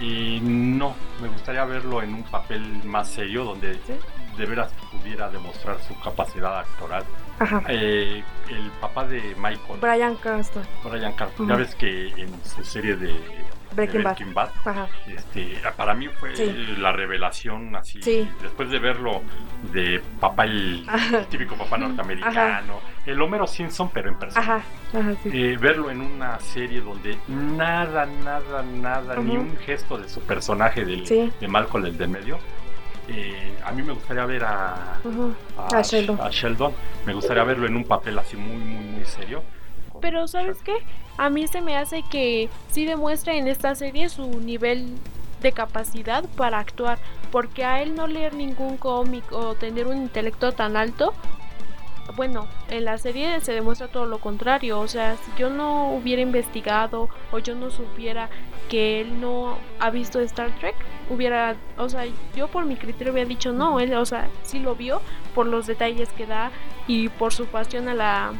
Y 0.00 0.40
no, 0.42 0.94
me 1.22 1.28
gustaría 1.28 1.64
verlo 1.64 2.02
en 2.02 2.14
un 2.14 2.22
papel 2.24 2.82
más 2.84 3.08
serio 3.08 3.44
donde 3.44 3.74
Sí. 3.86 3.94
de 4.36 4.46
veras 4.46 4.72
pudiera 4.90 5.30
demostrar 5.30 5.80
su 5.82 5.98
capacidad 6.00 6.58
actoral. 6.58 7.04
Ajá. 7.38 7.62
Eh, 7.68 8.22
el 8.50 8.70
papá 8.80 9.06
de 9.06 9.20
Michael, 9.36 9.80
Brian 9.80 10.16
Cranston. 10.16 10.62
Brian 10.84 11.12
Cranston, 11.12 11.46
Ujú. 11.46 11.52
ya 11.54 11.58
ves 11.58 11.74
que 11.76 12.08
en 12.08 12.28
su 12.44 12.64
serie 12.64 12.96
de 12.96 13.14
de 13.70 13.86
Breaking 13.86 14.34
Bad. 14.34 14.50
Bad, 14.64 14.70
Ajá. 14.72 14.88
este, 15.06 15.56
para 15.76 15.94
mí 15.94 16.08
fue 16.08 16.34
Sí. 16.36 16.76
la 16.78 16.92
revelación 16.92 17.74
así, 17.76 18.00
Sí. 18.02 18.28
después 18.42 18.70
de 18.70 18.78
verlo 18.78 19.22
de 19.72 20.00
papá, 20.20 20.44
el, 20.44 20.84
Ajá. 20.88 21.18
el 21.18 21.26
típico 21.26 21.56
papá 21.56 21.76
norteamericano, 21.78 22.80
el 23.06 23.20
Homero 23.20 23.46
Simpson, 23.46 23.90
pero 23.92 24.08
en 24.10 24.18
persona. 24.18 24.40
Ajá. 24.40 24.62
Ajá, 24.98 25.14
sí. 25.22 25.30
Eh, 25.32 25.56
verlo 25.60 25.90
en 25.90 26.00
una 26.00 26.38
serie 26.40 26.80
donde 26.80 27.18
nada, 27.28 28.06
nada, 28.06 28.62
nada, 28.62 29.16
ni 29.16 29.36
un 29.36 29.56
gesto 29.58 29.98
de 29.98 30.08
su 30.08 30.20
personaje 30.20 30.84
del, 30.84 31.04
de 31.04 31.48
Malcolm 31.48 31.84
el 31.86 31.96
del 31.98 32.08
medio. 32.08 32.38
eh, 33.08 33.58
a 33.62 33.70
mí 33.72 33.82
me 33.82 33.92
gustaría 33.92 34.24
ver 34.24 34.44
a, 34.44 34.94
a, 34.94 35.68
A 35.78 35.82
Sheldon. 35.82 36.18
a 36.22 36.30
Sheldon. 36.30 36.72
Me 37.04 37.12
gustaría 37.12 37.44
verlo 37.44 37.66
en 37.66 37.76
un 37.76 37.84
papel 37.84 38.18
así 38.18 38.34
muy, 38.36 38.56
muy, 38.56 38.82
muy 38.84 39.04
serio. 39.04 39.42
Pero 40.04 40.28
¿sabes 40.28 40.58
qué? 40.62 40.74
A 41.16 41.30
mí 41.30 41.46
se 41.46 41.62
me 41.62 41.78
hace 41.78 42.02
que 42.02 42.50
sí 42.68 42.84
demuestra 42.84 43.36
en 43.36 43.48
esta 43.48 43.74
serie 43.74 44.10
su 44.10 44.38
nivel 44.38 44.98
de 45.40 45.52
capacidad 45.52 46.28
para 46.36 46.58
actuar, 46.58 46.98
porque 47.32 47.64
a 47.64 47.80
él 47.80 47.94
no 47.94 48.06
leer 48.06 48.34
ningún 48.34 48.76
cómic 48.76 49.24
o 49.32 49.54
tener 49.54 49.86
un 49.86 49.96
intelecto 49.96 50.52
tan 50.52 50.76
alto, 50.76 51.14
bueno, 52.16 52.48
en 52.68 52.84
la 52.84 52.98
serie 52.98 53.40
se 53.40 53.54
demuestra 53.54 53.88
todo 53.88 54.04
lo 54.04 54.18
contrario, 54.18 54.78
o 54.78 54.88
sea, 54.88 55.16
si 55.16 55.32
yo 55.38 55.48
no 55.48 55.92
hubiera 55.94 56.20
investigado 56.20 57.08
o 57.32 57.38
yo 57.38 57.54
no 57.54 57.70
supiera 57.70 58.28
que 58.68 59.00
él 59.00 59.22
no 59.22 59.56
ha 59.80 59.88
visto 59.88 60.20
Star 60.20 60.50
Trek, 60.58 60.76
hubiera, 61.08 61.56
o 61.78 61.88
sea, 61.88 62.04
yo 62.36 62.48
por 62.48 62.66
mi 62.66 62.76
criterio 62.76 63.14
hubiera 63.14 63.26
dicho 63.26 63.54
no, 63.54 63.80
él, 63.80 63.94
o 63.94 64.04
sea, 64.04 64.28
sí 64.42 64.58
lo 64.58 64.74
vio 64.74 65.00
por 65.34 65.46
los 65.46 65.66
detalles 65.66 66.10
que 66.10 66.26
da 66.26 66.50
y 66.86 67.08
por 67.08 67.32
su 67.32 67.46
pasión 67.46 67.88
a 67.88 67.94
la 67.94 68.32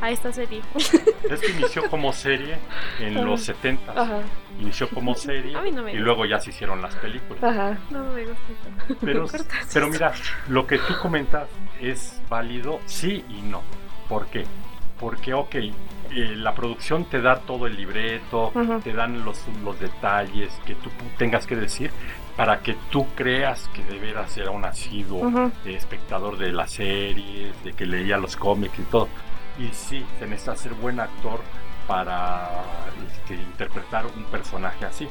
a 0.00 0.10
esta 0.10 0.32
serie. 0.32 0.62
Es 1.30 1.40
que 1.40 1.50
inició 1.50 1.88
como 1.90 2.12
serie 2.12 2.56
en 3.00 3.24
los 3.24 3.42
70 3.42 4.00
Ajá. 4.00 4.20
Inició 4.60 4.88
como 4.88 5.14
serie 5.16 5.52
no 5.72 5.88
y 5.88 5.96
luego 5.96 6.24
ya 6.24 6.38
se 6.38 6.50
hicieron 6.50 6.80
las 6.80 6.94
películas. 6.96 7.42
Ajá. 7.42 7.78
No 7.90 8.04
me 8.12 8.24
gusta. 8.24 8.96
Pero, 9.00 9.26
pero 9.74 9.88
mira, 9.88 10.12
lo 10.48 10.66
que 10.66 10.78
tú 10.78 10.94
comentas 11.02 11.48
es 11.80 12.20
válido, 12.28 12.80
sí 12.86 13.24
y 13.28 13.42
no. 13.42 13.62
¿Por 14.08 14.26
qué? 14.26 14.44
Porque, 15.00 15.34
ok, 15.34 15.54
eh, 15.56 15.72
la 16.12 16.54
producción 16.54 17.04
te 17.06 17.20
da 17.20 17.40
todo 17.40 17.66
el 17.66 17.76
libreto, 17.76 18.52
te 18.82 18.92
dan 18.92 19.24
los, 19.24 19.42
los 19.64 19.78
detalles 19.80 20.52
que 20.64 20.74
tú 20.76 20.90
tengas 21.18 21.46
que 21.46 21.56
decir 21.56 21.90
para 22.36 22.60
que 22.60 22.76
tú 22.90 23.06
creas 23.14 23.68
que 23.74 23.82
de 23.82 23.98
veras 23.98 24.36
era 24.36 24.50
un 24.50 24.64
asiduo 24.64 25.50
eh, 25.64 25.74
espectador 25.74 26.36
de 26.36 26.52
las 26.52 26.70
series, 26.72 27.64
de 27.64 27.72
que 27.72 27.86
leía 27.86 28.18
los 28.18 28.36
cómics 28.36 28.78
y 28.78 28.82
todo. 28.82 29.08
Y 29.58 29.68
sí, 29.72 30.04
se 30.18 30.26
necesita 30.26 30.56
ser 30.56 30.74
buen 30.74 31.00
actor 31.00 31.40
para 31.86 32.48
este, 33.10 33.34
interpretar 33.34 34.06
un 34.06 34.24
personaje 34.24 34.84
así. 34.84 35.08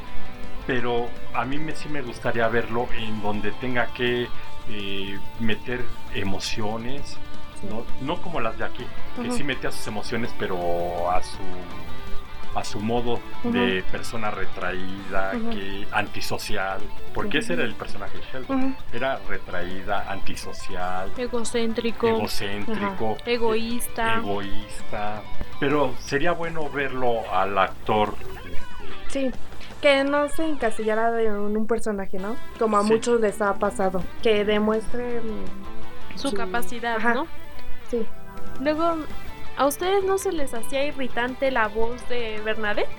Pero 0.68 1.08
a 1.34 1.46
mí 1.46 1.58
me, 1.58 1.76
sí 1.76 1.90
me 1.90 2.02
gustaría 2.02 2.48
verlo 2.48 2.88
en 2.98 3.22
donde 3.22 3.52
tenga 3.54 3.88
que 3.94 4.28
eh, 4.70 5.20
meter 5.40 5.86
emociones, 6.14 7.18
no, 7.70 7.84
no 8.02 8.22
como 8.22 8.40
las 8.40 8.58
de 8.58 8.66
aquí, 8.66 8.86
que 9.16 9.28
Ujú. 9.28 9.38
sí 9.38 9.44
metía 9.44 9.72
sus 9.72 9.86
emociones, 9.88 10.32
pero 10.40 11.10
a 11.12 11.22
su 11.22 11.38
a 12.56 12.64
su 12.64 12.80
modo 12.80 13.20
de 13.44 13.84
persona 13.92 14.32
retraída, 14.32 15.32
que 15.32 15.86
antisocial, 15.92 16.80
porque 17.14 17.40
ese 17.40 17.54
era 17.54 17.64
el 17.64 17.76
personaje 17.76 18.18
de 18.18 18.24
Sheldon. 18.32 18.76
Era 18.94 19.20
retraída, 19.28 20.10
antisocial, 20.10 21.12
Egocéntrico, 21.18 22.08
egocéntrico, 22.08 23.18
egoísta. 23.26 24.16
e- 24.16 24.18
egoísta. 24.20 25.22
Pero 25.60 25.94
sería 26.00 26.32
bueno 26.32 26.70
verlo 26.70 27.30
al 27.32 27.58
actor. 27.58 28.16
Sí, 29.10 29.32
que 29.82 30.04
no 30.04 30.28
se 30.30 30.46
encasillara 30.48 31.12
de 31.12 31.30
un, 31.32 31.56
un 31.56 31.68
personaje, 31.68 32.18
¿no? 32.20 32.36
Como 32.58 32.78
a 32.78 32.84
Sí. 32.84 32.92
muchos 32.94 33.20
les 33.22 33.42
ha 33.42 33.54
pasado. 33.56 34.04
Que 34.24 34.44
demuestre 34.46 35.22
su 36.16 36.34
capacidad, 36.34 36.98
Ajá. 36.98 37.14
¿no? 37.14 37.28
Sí. 37.90 38.06
Luego, 38.62 38.96
¿a 39.58 39.66
ustedes 39.66 40.04
no 40.04 40.18
se 40.18 40.32
les 40.32 40.54
hacía 40.54 40.86
irritante 40.86 41.52
la 41.52 41.68
voz 41.68 42.08
de 42.10 42.40
Bernadette? 42.44 42.90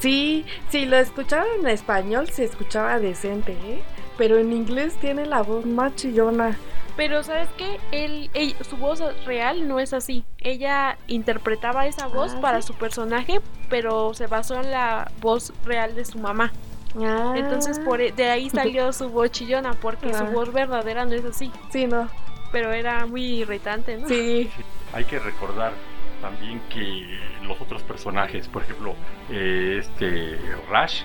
Sí, 0.00 0.46
si 0.70 0.86
lo 0.86 0.96
escuchaba 0.96 1.44
en 1.60 1.66
español 1.68 2.28
se 2.30 2.44
escuchaba 2.44 2.98
decente, 2.98 3.52
¿eh? 3.52 3.82
Pero 4.16 4.38
en 4.38 4.52
inglés 4.52 4.96
tiene 5.00 5.26
la 5.26 5.42
voz 5.42 5.66
más 5.66 5.94
chillona. 5.96 6.56
Pero 6.96 7.22
¿sabes 7.22 7.48
qué? 7.56 7.78
Él, 7.92 8.30
él- 8.34 8.54
su 8.68 8.76
voz 8.76 9.02
real 9.24 9.66
no 9.68 9.78
es 9.80 9.92
así. 9.92 10.24
Ella 10.38 10.98
interpretaba 11.06 11.86
esa 11.86 12.06
voz 12.08 12.34
Ah, 12.36 12.40
para 12.40 12.60
¿sí? 12.62 12.68
su 12.68 12.74
personaje, 12.74 13.40
pero 13.70 14.12
se 14.14 14.26
basó 14.26 14.56
en 14.60 14.70
la 14.70 15.10
voz 15.20 15.52
real 15.64 15.94
de 15.94 16.04
su 16.04 16.18
mamá. 16.18 16.52
Ah. 17.00 17.34
Entonces 17.36 17.78
por 17.78 18.00
e- 18.00 18.12
de 18.12 18.28
ahí 18.28 18.50
salió 18.50 18.92
su 18.92 19.08
voz 19.08 19.30
chillona, 19.30 19.74
porque 19.74 20.12
su 20.12 20.24
Ah. 20.24 20.30
voz 20.30 20.52
verdadera 20.52 21.04
no 21.04 21.12
es 21.14 21.24
así. 21.24 21.50
Sí, 21.70 21.86
no. 21.86 22.08
Pero 22.52 22.72
era 22.72 23.06
muy 23.06 23.22
irritante, 23.24 23.96
¿no? 23.96 24.08
Sí. 24.08 24.50
Hay 24.92 25.04
que 25.04 25.18
recordar 25.18 25.72
también 26.20 26.60
que 26.68 27.18
los 27.42 27.60
otros 27.60 27.82
personajes, 27.82 28.48
por 28.48 28.62
ejemplo, 28.62 28.94
eh, 29.30 29.78
este 29.80 30.38
Rash 30.70 31.02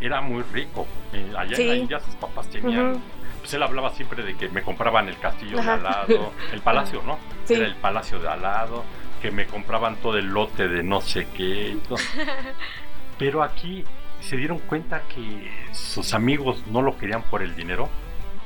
era 0.00 0.20
muy 0.20 0.42
rico. 0.52 0.86
Eh, 1.12 1.32
allá 1.36 1.56
Sí. 1.56 1.62
en 1.62 1.68
la 1.68 1.76
India 1.76 2.00
sus 2.00 2.14
papás 2.16 2.48
tenían. 2.48 3.00
Pues 3.40 3.52
él 3.54 3.62
hablaba 3.62 3.90
siempre 3.90 4.22
de 4.24 4.34
que 4.34 4.48
me 4.48 4.62
compraban 4.62 5.08
el 5.08 5.18
castillo 5.18 5.60
Ajá. 5.60 5.72
de 5.72 5.76
al 5.76 5.82
lado, 5.84 6.32
el 6.52 6.60
palacio, 6.62 7.02
¿no? 7.06 7.18
Sí. 7.44 7.54
Era 7.54 7.66
el 7.66 7.76
palacio 7.76 8.18
de 8.18 8.28
al 8.28 8.42
lado, 8.42 8.84
que 9.22 9.30
me 9.30 9.46
compraban 9.46 9.96
todo 9.96 10.16
el 10.18 10.26
lote 10.26 10.66
de 10.68 10.82
no 10.82 11.00
sé 11.00 11.28
qué. 11.36 11.76
Pero 13.18 13.42
aquí 13.42 13.84
se 14.20 14.36
dieron 14.36 14.58
cuenta 14.60 15.02
que 15.14 15.50
sus 15.72 16.12
amigos 16.14 16.64
no 16.66 16.82
lo 16.82 16.96
querían 16.98 17.22
por 17.22 17.42
el 17.42 17.54
dinero, 17.54 17.88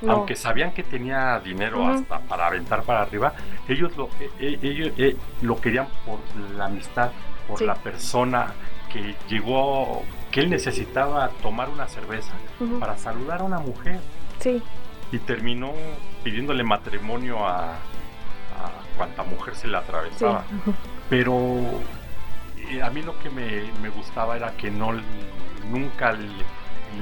No. 0.03 0.13
aunque 0.13 0.35
sabían 0.37 0.73
que 0.73 0.83
tenía 0.83 1.39
dinero 1.41 1.87
hasta 1.87 2.21
para 2.21 2.47
aventar 2.47 2.83
para 2.85 3.03
arriba, 3.03 3.35
ellos 3.69 3.95
lo, 3.97 4.07
eh, 4.21 4.31
eh, 4.39 4.59
ellos, 4.63 4.93
eh, 4.97 5.17
lo 5.43 5.61
querían 5.61 5.89
por 6.07 6.19
la 6.57 6.67
amistad, 6.67 7.11
por 7.47 7.59
Sí. 7.59 7.65
la 7.67 7.75
persona 7.75 8.53
que 8.93 9.15
llegó, 9.29 10.03
que 10.31 10.41
él 10.41 10.51
necesitaba 10.51 11.29
tomar 11.43 11.69
una 11.69 11.87
cerveza 11.87 12.33
para 12.79 12.97
saludar 12.97 13.41
a 13.41 13.45
una 13.45 13.59
mujer 13.59 14.01
Sí. 14.39 14.63
y 15.13 15.19
terminó 15.19 15.73
pidiéndole 16.25 16.63
matrimonio 16.65 17.47
a, 17.47 17.73
a 17.73 17.77
cuanta 18.97 19.23
mujer 19.23 19.55
se 19.55 19.69
le 19.69 19.77
Sí. 19.79 19.85
atravesaba. 19.85 20.45
Pero 21.11 21.35
eh, 22.71 22.83
a 22.83 22.91
mí 22.91 23.03
lo 23.03 23.19
que 23.19 23.31
me, 23.31 23.71
me 23.83 23.89
gustaba 23.91 24.37
era 24.37 24.53
que 24.57 24.71
no 24.71 24.93
nunca 25.71 26.11
l- 26.11 26.27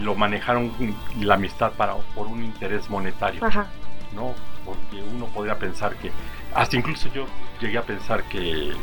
lo 0.00 0.14
manejaron 0.14 0.72
la 1.20 1.34
amistad 1.34 1.72
para 1.72 1.94
por 2.14 2.26
un 2.26 2.42
interés 2.44 2.88
monetario, 2.90 3.44
Ajá. 3.44 3.66
¿no? 4.14 4.34
Porque 4.64 5.02
uno 5.02 5.26
podría 5.26 5.58
pensar 5.58 5.94
que, 5.96 6.10
hasta 6.54 6.76
incluso 6.76 7.08
yo 7.12 7.26
llegué 7.60 7.78
a 7.78 7.82
pensar 7.82 8.22
que 8.24 8.70
eh, 8.70 8.74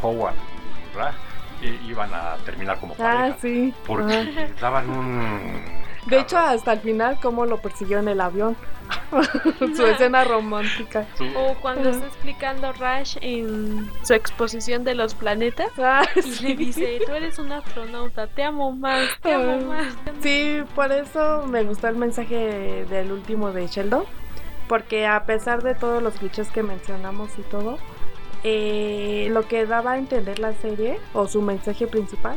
Howard 0.00 0.34
y 0.34 0.96
Raj 0.96 1.14
eh, 1.62 1.78
iban 1.86 2.10
a 2.14 2.36
terminar 2.44 2.78
como 2.80 2.94
Ah, 2.94 2.96
pareja, 2.98 3.36
sí. 3.40 3.74
porque 3.86 4.12
Ajá. 4.14 4.46
daban 4.60 4.90
un 4.90 5.62
De 6.06 6.18
hecho, 6.20 6.38
hasta 6.38 6.72
el 6.72 6.80
final, 6.80 7.18
cómo 7.20 7.46
lo 7.46 7.58
persiguió 7.58 7.98
en 7.98 8.08
el 8.08 8.20
avión. 8.20 8.56
su 9.76 9.86
escena 9.86 10.24
romántica. 10.24 11.06
O 11.36 11.54
cuando 11.60 11.90
está 11.90 12.06
explicando 12.06 12.72
Rash 12.72 13.16
en 13.20 13.88
su 14.02 14.14
exposición 14.14 14.82
de 14.82 14.94
los 14.94 15.14
planetas 15.14 15.70
Ah, 15.78 16.02
y 16.16 16.22
sí. 16.22 16.48
le 16.48 16.56
dice, 16.56 16.98
tú 17.06 17.12
eres 17.12 17.38
un 17.38 17.52
astronauta, 17.52 18.26
te 18.26 18.42
amo 18.42 18.72
más, 18.72 19.08
te 19.22 19.32
amo 19.32 19.52
Ah. 19.72 19.82
más. 19.82 19.94
Sí, 20.22 20.62
por 20.74 20.90
eso 20.90 21.46
me 21.46 21.62
gustó 21.64 21.88
el 21.88 21.96
mensaje 21.96 22.84
del 22.88 23.12
último 23.12 23.52
de 23.52 23.66
Sheldon. 23.68 24.04
Porque 24.68 25.06
a 25.06 25.24
pesar 25.24 25.62
de 25.62 25.74
todos 25.74 26.00
los 26.02 26.14
clichés 26.14 26.48
que 26.50 26.62
mencionamos 26.62 27.30
y 27.38 27.42
todo, 27.42 27.78
eh, 28.44 29.28
lo 29.30 29.46
que 29.48 29.66
daba 29.66 29.92
a 29.92 29.98
entender 29.98 30.38
la 30.38 30.52
serie, 30.54 30.98
o 31.12 31.26
su 31.26 31.42
mensaje 31.42 31.86
principal, 31.86 32.36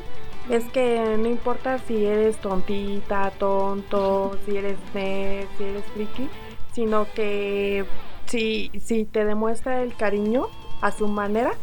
es 0.50 0.66
que 0.66 1.18
no 1.18 1.28
importa 1.28 1.80
si 1.80 2.06
eres 2.06 2.38
tontita, 2.38 3.32
tonto, 3.32 4.38
si 4.46 4.58
eres 4.58 4.78
nerd, 4.94 5.48
si 5.58 5.64
eres 5.64 5.86
friki, 5.94 6.30
sino 6.74 7.06
que 7.14 7.86
si, 8.26 8.72
si 8.84 9.06
te 9.06 9.26
demuestra 9.26 9.82
el 9.82 9.96
cariño 9.96 10.48
a 10.82 10.92
su 10.92 11.08
manera, 11.08 11.54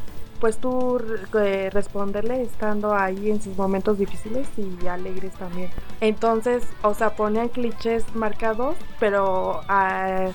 pues 0.40 0.56
tú 0.56 0.98
eh, 1.38 1.68
responderle 1.70 2.42
estando 2.42 2.94
ahí 2.94 3.30
en 3.30 3.42
sus 3.42 3.56
momentos 3.56 3.98
difíciles 3.98 4.48
y 4.56 4.86
alegres 4.86 5.34
también. 5.34 5.70
Entonces, 6.00 6.66
o 6.82 6.94
sea, 6.94 7.14
ponían 7.14 7.48
clichés 7.48 8.04
marcados, 8.14 8.76
pero 8.98 9.60
ah, 9.68 10.28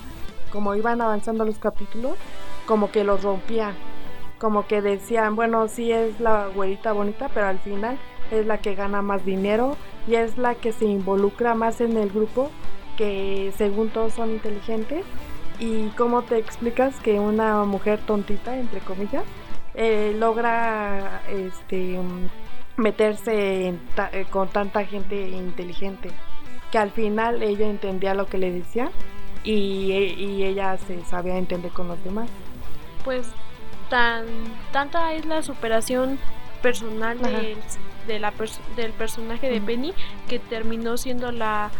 como 0.52 0.76
iban 0.76 1.00
avanzando 1.00 1.44
los 1.44 1.58
capítulos, 1.58 2.16
como 2.66 2.92
que 2.92 3.02
los 3.02 3.22
rompían. 3.22 3.74
Como 4.38 4.66
que 4.66 4.82
decían, 4.82 5.34
bueno, 5.34 5.66
sí 5.66 5.90
es 5.90 6.20
la 6.20 6.48
güerita 6.48 6.92
bonita, 6.92 7.28
pero 7.32 7.46
al 7.46 7.58
final 7.58 7.98
es 8.30 8.46
la 8.46 8.58
que 8.58 8.74
gana 8.74 9.02
más 9.02 9.24
dinero 9.24 9.76
y 10.06 10.14
es 10.16 10.36
la 10.38 10.54
que 10.54 10.72
se 10.72 10.84
involucra 10.86 11.54
más 11.54 11.80
en 11.80 11.96
el 11.96 12.10
grupo, 12.10 12.50
que 12.96 13.52
según 13.56 13.88
todos 13.90 14.14
son 14.14 14.30
inteligentes. 14.30 15.04
¿Y 15.58 15.88
cómo 15.96 16.22
te 16.22 16.36
explicas 16.38 16.94
que 17.00 17.18
una 17.18 17.64
mujer 17.64 17.98
tontita, 18.06 18.56
entre 18.58 18.80
comillas, 18.80 19.24
eh, 19.74 20.14
logra 20.18 21.22
este 21.28 21.98
meterse 22.76 23.74
ta- 23.94 24.10
eh, 24.12 24.26
con 24.30 24.48
tanta 24.48 24.84
gente 24.84 25.28
inteligente? 25.30 26.10
Que 26.70 26.78
al 26.78 26.90
final 26.90 27.42
ella 27.42 27.68
entendía 27.68 28.14
lo 28.14 28.26
que 28.26 28.38
le 28.38 28.52
decían 28.52 28.90
y, 29.44 29.92
y 29.92 30.44
ella 30.44 30.76
se 30.76 31.02
sabía 31.04 31.38
entender 31.38 31.70
con 31.70 31.88
los 31.88 32.02
demás. 32.04 32.28
Pues 33.04 33.26
tan 33.88 34.26
tanta 34.72 35.14
es 35.14 35.24
la 35.26 35.42
superación 35.42 36.18
personal 36.60 37.18
del, 37.22 37.56
de 38.06 38.18
la 38.18 38.32
pers- 38.32 38.60
del 38.76 38.92
personaje 38.92 39.48
de. 39.50 39.60
Penny 39.60 39.92
que 40.28 40.38
terminó 40.38 40.96
siendo 40.96 41.32
la 41.32 41.70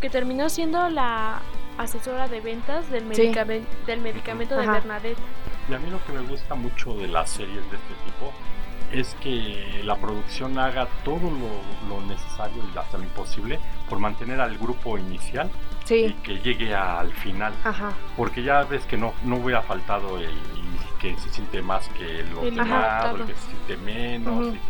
que 0.00 0.10
terminó 0.10 0.48
siendo 0.48 0.88
la 0.90 1.40
asesora 1.78 2.28
de 2.28 2.40
ventas 2.40 2.90
del, 2.90 3.02
Sí. 3.14 3.22
medicamen- 3.22 3.66
del 3.86 4.00
medicamento 4.00 4.56
de. 4.56 4.66
Bernadette. 4.66 5.18
Y 5.70 5.74
a 5.74 5.78
mí 5.78 5.90
lo 5.90 6.02
que 6.04 6.12
me 6.12 6.20
gusta 6.20 6.54
mucho 6.54 6.94
de 6.94 7.08
las 7.08 7.30
series 7.30 7.62
de 7.70 7.76
este 7.76 7.94
tipo 8.04 8.32
es 8.92 9.16
que 9.20 9.80
la 9.84 9.96
producción 9.96 10.58
haga 10.60 10.86
todo 11.04 11.18
lo, 11.28 11.88
lo 11.88 12.00
necesario 12.06 12.62
y 12.72 12.78
hasta 12.78 12.98
lo 12.98 13.02
imposible 13.04 13.58
por 13.88 13.98
mantener 13.98 14.40
al 14.40 14.56
grupo 14.58 14.96
inicial 14.96 15.50
y 15.90 16.12
que 16.12 16.38
llegue 16.38 16.72
al 16.74 17.12
final. 17.12 17.52
ajá. 17.64 17.92
Porque 18.16 18.42
ya 18.44 18.62
ves 18.62 18.84
que 18.86 18.96
no, 18.96 19.12
no 19.24 19.36
hubiera 19.36 19.62
faltado 19.62 20.18
el 20.18 20.30
que 21.00 21.16
se 21.18 21.28
siente 21.30 21.62
más 21.62 21.88
que 21.88 22.22
los 22.32 22.44
El 22.44 22.54
demás, 22.54 23.14
el 23.16 23.26
que 23.26 23.34
se 23.34 23.40
siente 23.48 23.76
menos 23.78 24.54
y, 24.54 24.60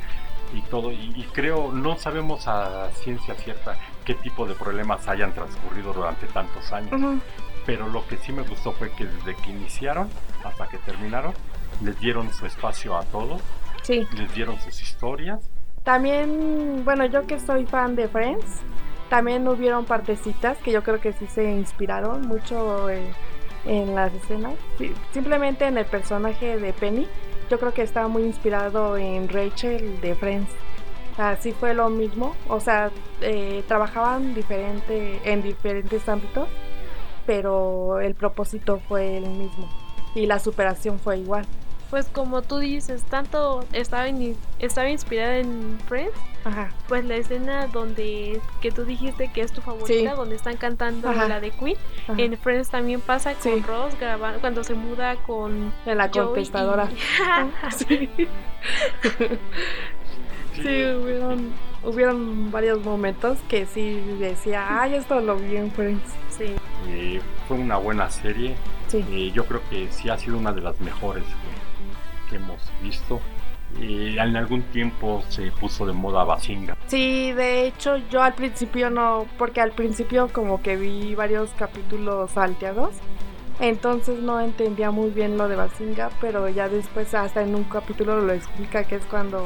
y 0.54 0.61
todo. 0.62 0.90
Y, 0.92 1.12
y 1.16 1.24
creo, 1.32 1.70
no 1.72 1.96
sabemos 1.98 2.46
a 2.48 2.90
ciencia 2.92 3.35
cierta 3.35 3.76
qué 4.04 4.14
tipo 4.14 4.46
de 4.46 4.54
problemas 4.54 5.06
hayan 5.09 5.32
transcurrido 5.32 5.92
durante 5.92 6.26
tantos 6.26 6.72
años. 6.72 6.92
Ujú. 6.92 7.18
Pero 7.64 7.88
lo 7.88 8.06
que 8.06 8.16
sí 8.18 8.32
me 8.32 8.42
gustó 8.42 8.72
fue 8.72 8.90
que 8.92 9.04
desde 9.06 9.35
que 9.37 9.50
iniciaron 9.50 10.09
hasta 10.44 10.68
que 10.68 10.78
terminaron, 10.78 11.32
les 11.82 11.98
dieron 12.00 12.32
su 12.32 12.46
espacio 12.46 12.96
a 12.96 13.02
todos, 13.04 13.42
Sí. 13.82 14.06
les 14.16 14.32
dieron 14.35 14.59
sus 14.61 14.80
historias. 14.80 15.40
También, 15.85 16.82
bueno, 16.85 17.06
yo 17.06 17.26
que 17.26 17.38
soy 17.38 17.64
fan 17.66 17.94
de 17.96 18.09
Friends, 18.09 18.61
también 19.09 19.46
hubieron 19.46 19.85
partecitas 19.85 20.59
que 20.59 20.72
yo 20.72 20.82
creo 20.82 21.00
que 21.00 21.12
sí 21.12 21.26
se 21.28 21.44
inspiraron 21.52 22.22
mucho 22.22 22.90
en, 22.90 23.04
en 23.64 23.94
las 23.94 24.12
escenas. 24.12 24.54
Sí, 24.78 24.92
simplemente 25.12 25.64
en 25.66 25.78
el 25.78 25.87
personaje 25.87 26.56
de 26.59 26.72
Penny, 26.72 27.06
yo 27.50 27.59
creo 27.59 27.72
que 27.72 27.82
estaba 27.82 28.09
muy 28.09 28.22
inspirado 28.22 28.96
en 28.96 29.28
Rachel 29.28 30.00
de 30.00 30.14
Friends. 30.14 30.50
Así 31.16 31.52
fue 31.52 31.72
lo 31.72 31.88
mismo, 31.88 32.37
o 32.48 32.61
sea, 32.61 32.90
eh, 33.22 33.64
trabajaban 33.66 34.35
diferente, 34.35 35.20
en 35.24 35.42
diferentes 35.42 36.06
ámbitos, 36.09 36.48
pero 37.24 38.00
el 38.00 38.14
propósito 38.14 38.80
fue 38.87 39.16
el 39.16 39.28
mismo 39.30 39.68
y 40.14 40.26
la 40.26 40.38
superación 40.38 40.98
fue 40.98 41.18
igual. 41.18 41.46
Pues 41.90 42.07
como 42.09 42.42
tú 42.42 42.59
dices, 42.59 43.05
tanto 43.05 43.64
estaba, 43.72 44.09
in- 44.09 44.37
estaba 44.59 44.90
inspirada 44.90 45.37
en 45.38 45.79
Friends, 45.87 46.12
Ajá. 46.44 46.70
pues 46.88 47.05
la 47.05 47.14
escena 47.16 47.68
donde 47.68 48.40
que 48.61 48.72
tú 48.72 48.85
dijiste 48.85 49.31
que 49.33 49.42
es 49.42 49.53
tu 49.53 49.61
favorita, 49.61 50.11
Sí. 50.11 50.16
donde 50.16 50.35
están 50.35 50.57
cantando 50.57 51.09
Ajá. 51.11 51.29
la 51.29 51.40
de 51.40 51.53
Queen, 51.53 51.77
ajá. 52.09 52.20
en 52.20 52.37
Friends 52.38 52.70
también 52.70 53.01
pasa 53.01 53.35
con 53.35 53.55
Sí. 53.55 53.64
Ross 53.66 53.94
grabando 54.01 54.40
cuando 54.40 54.64
se 54.64 54.75
muda 54.75 55.14
con 55.27 55.72
En 55.87 55.99
la 55.99 56.09
Joey 56.12 56.22
y- 56.22 56.27
contestadora. 56.27 56.88
Sí. 57.77 58.11
Sí, 60.55 60.62
hubieron, 60.62 61.53
hubieron 61.85 62.51
varios 62.51 62.83
momentos 62.83 63.37
que 63.49 63.66
sí 63.66 64.01
decía, 64.18 64.81
ay, 64.81 64.94
esto 64.94 65.20
lo 65.20 65.37
vi 65.37 65.57
en 65.57 65.70
Friends. 65.70 66.03
sí. 66.31 66.46
Eh, 66.88 67.20
fue 67.46 67.59
una 67.59 67.77
buena 67.77 68.11
serie. 68.11 68.57
Sí. 68.88 69.05
Eh, 69.11 69.31
yo 69.35 69.44
creo 69.46 69.61
que 69.68 69.88
sí 69.92 70.09
ha 70.09 70.16
sido 70.18 70.38
una 70.38 70.53
de 70.53 70.61
las 70.62 70.81
mejores 70.81 71.25
que, 71.25 71.31
que 72.28 72.36
hemos 72.36 72.60
visto. 72.82 73.20
Eh, 73.80 74.16
en 74.18 74.36
algún 74.36 74.62
tiempo 74.62 75.22
se 75.28 75.50
puso 75.50 75.86
de 75.86 75.92
moda 75.92 76.24
Basinga. 76.24 76.76
Sí, 76.86 77.32
de 77.32 77.66
hecho 77.66 77.96
yo 78.10 78.22
al 78.22 78.34
principio 78.34 78.90
no, 78.90 79.26
porque 79.38 79.60
al 79.60 79.72
principio 79.72 80.28
como 80.32 80.62
que 80.62 80.76
vi 80.76 81.14
varios 81.14 81.50
capítulos 81.58 82.30
salteados, 82.30 82.94
entonces 83.60 84.20
no 84.20 84.40
entendía 84.40 84.90
muy 84.90 85.10
bien 85.10 85.36
lo 85.36 85.48
de 85.48 85.56
Basinga, 85.56 86.10
pero 86.20 86.48
ya 86.48 86.68
después 86.68 87.12
hasta 87.14 87.42
en 87.42 87.54
un 87.54 87.64
capítulo 87.64 88.20
lo 88.20 88.32
explica 88.32 88.84
que 88.84 88.96
es 88.96 89.04
cuando 89.06 89.42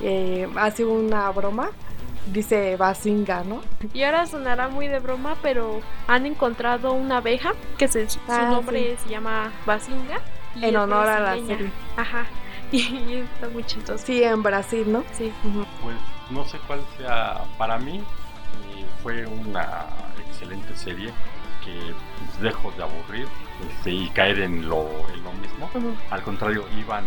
eh, 0.00 0.48
hace 0.56 0.84
una 0.84 1.30
broma, 1.30 1.70
dice 2.32 2.76
Basinga, 2.76 3.44
¿no? 3.44 3.60
Y 3.92 4.02
ahora 4.02 4.26
sonará 4.26 4.68
muy 4.68 4.88
de 4.88 4.98
broma, 4.98 5.36
pero 5.42 5.80
han 6.08 6.26
encontrado 6.26 6.92
una 6.92 7.18
abeja 7.18 7.52
que 7.78 7.86
se, 7.86 8.08
su 8.10 8.18
Ah, 8.28 8.48
nombre 8.50 8.96
se 8.96 9.08
llama 9.10 9.52
Basinga. 9.64 10.20
Y 10.56 10.64
En 10.64 10.76
honor 10.76 11.08
a 11.08 11.20
la 11.20 11.46
serie. 11.46 11.70
Ajá. 11.96 12.26
Y 12.72 13.18
está 13.18 13.48
muy 13.50 13.62
chistoso. 13.64 14.04
Sí, 14.04 14.24
en 14.24 14.42
Brasil, 14.42 14.90
¿no? 14.90 15.04
Sí. 15.12 15.32
Pues 15.80 15.96
no 16.30 16.44
sé 16.44 16.58
cuál 16.66 16.80
sea, 16.96 17.42
para 17.56 17.78
mí 17.78 17.98
eh, 17.98 18.84
fue 19.02 19.24
una 19.26 19.86
excelente 20.26 20.74
serie 20.74 21.12
que 21.64 21.72
pues, 22.18 22.40
dejo 22.40 22.72
de 22.72 22.82
aburrir 22.82 23.28
este, 23.70 23.90
y 23.92 24.08
caer 24.08 24.40
en 24.40 24.68
lo, 24.68 24.88
en 25.12 25.22
lo 25.22 25.32
mismo. 25.34 25.70
Al 26.10 26.22
contrario, 26.22 26.64
iban 26.76 27.04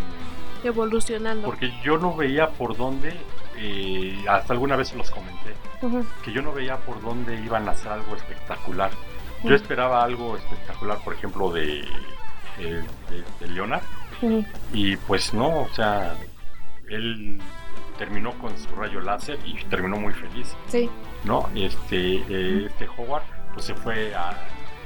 Evolucionando. 0.63 1.45
porque 1.45 1.71
yo 1.83 1.97
no 1.97 2.15
veía 2.15 2.49
por 2.49 2.77
dónde, 2.77 3.19
eh, 3.57 4.23
hasta 4.29 4.53
alguna 4.53 4.75
vez 4.75 4.93
los 4.93 5.11
comenté, 5.11 5.53
que 6.23 6.31
yo 6.31 6.41
no 6.41 6.53
veía 6.53 6.77
por 6.77 7.01
dónde 7.01 7.35
iban 7.41 7.67
a 7.67 7.71
hacer 7.71 7.91
algo 7.91 8.15
espectacular. 8.15 8.91
Yo 9.43 9.53
esperaba 9.53 10.03
algo 10.03 10.35
espectacular, 10.35 10.97
por 11.03 11.13
ejemplo, 11.13 11.51
de, 11.51 11.85
eh, 12.59 12.83
de, 13.09 13.45
de 13.47 13.53
Leonard, 13.53 13.81
y 14.73 14.95
pues 14.97 15.33
no, 15.33 15.61
o 15.61 15.69
sea, 15.73 16.15
él 16.89 17.39
terminó 17.97 18.31
con 18.39 18.57
su 18.57 18.69
rayo 18.75 18.99
láser 19.01 19.37
y 19.45 19.63
terminó 19.65 19.97
muy 19.97 20.13
feliz, 20.13 20.55
Sí. 20.67 20.89
¿no? 21.23 21.49
Este, 21.55 22.15
eh, 22.29 22.65
este 22.67 22.87
Howard, 22.97 23.23
pues 23.53 23.65
se 23.65 23.75
fue 23.75 24.13
a, 24.15 24.33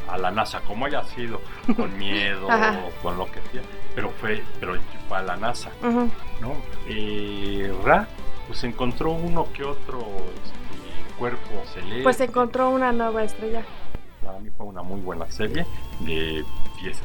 a 0.10 0.18
la 0.18 0.32
NASA, 0.32 0.62
como 0.62 0.86
haya 0.86 1.04
sido, 1.06 1.42
con 1.76 1.98
miedo, 1.98 2.48
con 3.02 3.18
lo 3.18 3.26
que 3.26 3.42
sea, 3.52 3.62
pero 3.96 4.10
fue, 4.12 4.44
pero 4.60 4.76
fue 5.08 5.18
a 5.18 5.22
la 5.22 5.38
NASA. 5.38 5.70
¿no? 5.82 6.54
Eh, 6.88 7.74
Ra, 7.86 8.08
pues 8.48 8.64
encontró 8.64 9.12
uno 9.12 9.48
que 9.54 9.64
otro 9.64 10.00
este, 10.00 11.18
cuerpo 11.18 11.64
celeste. 11.74 12.04
Pues 12.04 12.20
encontró 12.22 12.70
una 12.70 12.92
nueva 12.92 13.24
estrella. 13.24 13.64
Para 14.26 14.40
mí 14.40 14.50
fue 14.58 14.66
una 14.68 14.82
muy 14.84 15.02
buena 15.02 15.30
serie 15.32 15.66
de 16.02 16.44
10 16.82 16.86
estrellas. 16.86 17.02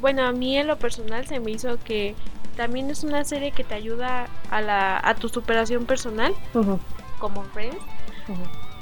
Bueno, 0.00 0.24
a 0.24 0.32
mí 0.32 0.56
en 0.56 0.66
lo 0.66 0.76
personal 0.78 1.26
se 1.26 1.40
me 1.40 1.50
hizo 1.50 1.78
que 1.82 2.14
también 2.56 2.90
es 2.90 3.04
una 3.04 3.24
serie 3.24 3.52
que 3.52 3.64
te 3.64 3.74
ayuda 3.74 4.28
a, 4.50 4.60
la, 4.60 5.00
a 5.02 5.14
tu 5.14 5.28
superación 5.28 5.86
personal, 5.86 6.34
como 7.18 7.42
Friends, 7.44 7.78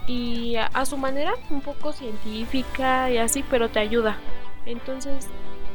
y 0.06 0.56
a, 0.56 0.66
a 0.66 0.86
su 0.86 0.96
manera 0.96 1.32
un 1.50 1.60
poco 1.60 1.92
científica 1.92 3.10
y 3.10 3.18
así, 3.18 3.44
pero 3.50 3.68
te 3.68 3.78
ayuda. 3.80 4.16
Entonces, 4.64 5.28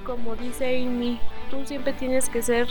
como 0.06 0.36
dice 0.36 0.84
Amy, 0.86 1.20
tú 1.50 1.66
siempre 1.66 1.94
tienes 1.94 2.30
que 2.30 2.42
ser 2.42 2.68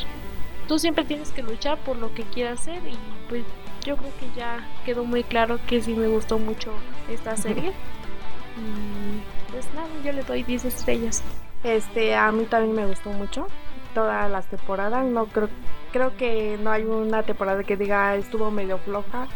tú 0.71 0.79
siempre 0.79 1.05
tienes 1.05 1.33
que 1.33 1.43
luchar 1.43 1.79
por 1.79 1.97
lo 1.97 2.15
que 2.15 2.23
quieras 2.23 2.61
hacer 2.61 2.81
y 2.87 2.97
pues 3.29 3.43
yo 3.85 3.97
creo 3.97 4.13
que 4.21 4.39
ya 4.39 4.65
quedó 4.85 5.05
muy 5.05 5.25
claro 5.25 5.59
que 5.67 5.83
sí 5.83 5.95
me 5.95 6.07
gustó 6.07 6.39
mucho 6.39 6.71
esta 7.11 7.37
serie. 7.37 7.73
y 8.57 9.40
pues 9.51 9.67
nada, 9.75 9.89
yo 10.05 10.13
le 10.13 10.23
doy 10.23 10.43
10 10.43 10.65
estrellas. 10.67 11.23
Este, 11.63 12.15
a 12.15 12.33
mí 12.33 12.45
también 12.45 12.75
me 12.75 12.87
gustó 12.87 13.11
mucho 13.11 13.47
todas 13.95 14.31
las 14.31 14.47
temporadas. 14.47 15.05
No 15.05 15.27
creo, 15.27 15.49
creo 15.93 16.17
que 16.17 16.59
no 16.63 16.71
hay 16.71 16.85
una 16.85 17.23
temporada 17.23 17.63
que 17.65 17.77
diga 17.77 18.17
estuvo 18.17 18.51
medio 18.51 18.79
floja 18.79 19.29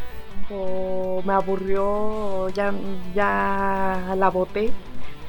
o 0.51 1.23
me 1.25 1.33
aburrió 1.33 1.85
o 1.85 2.49
ya, 2.49 2.73
ya 3.15 4.15
la 4.17 4.31
boté. 4.31 4.71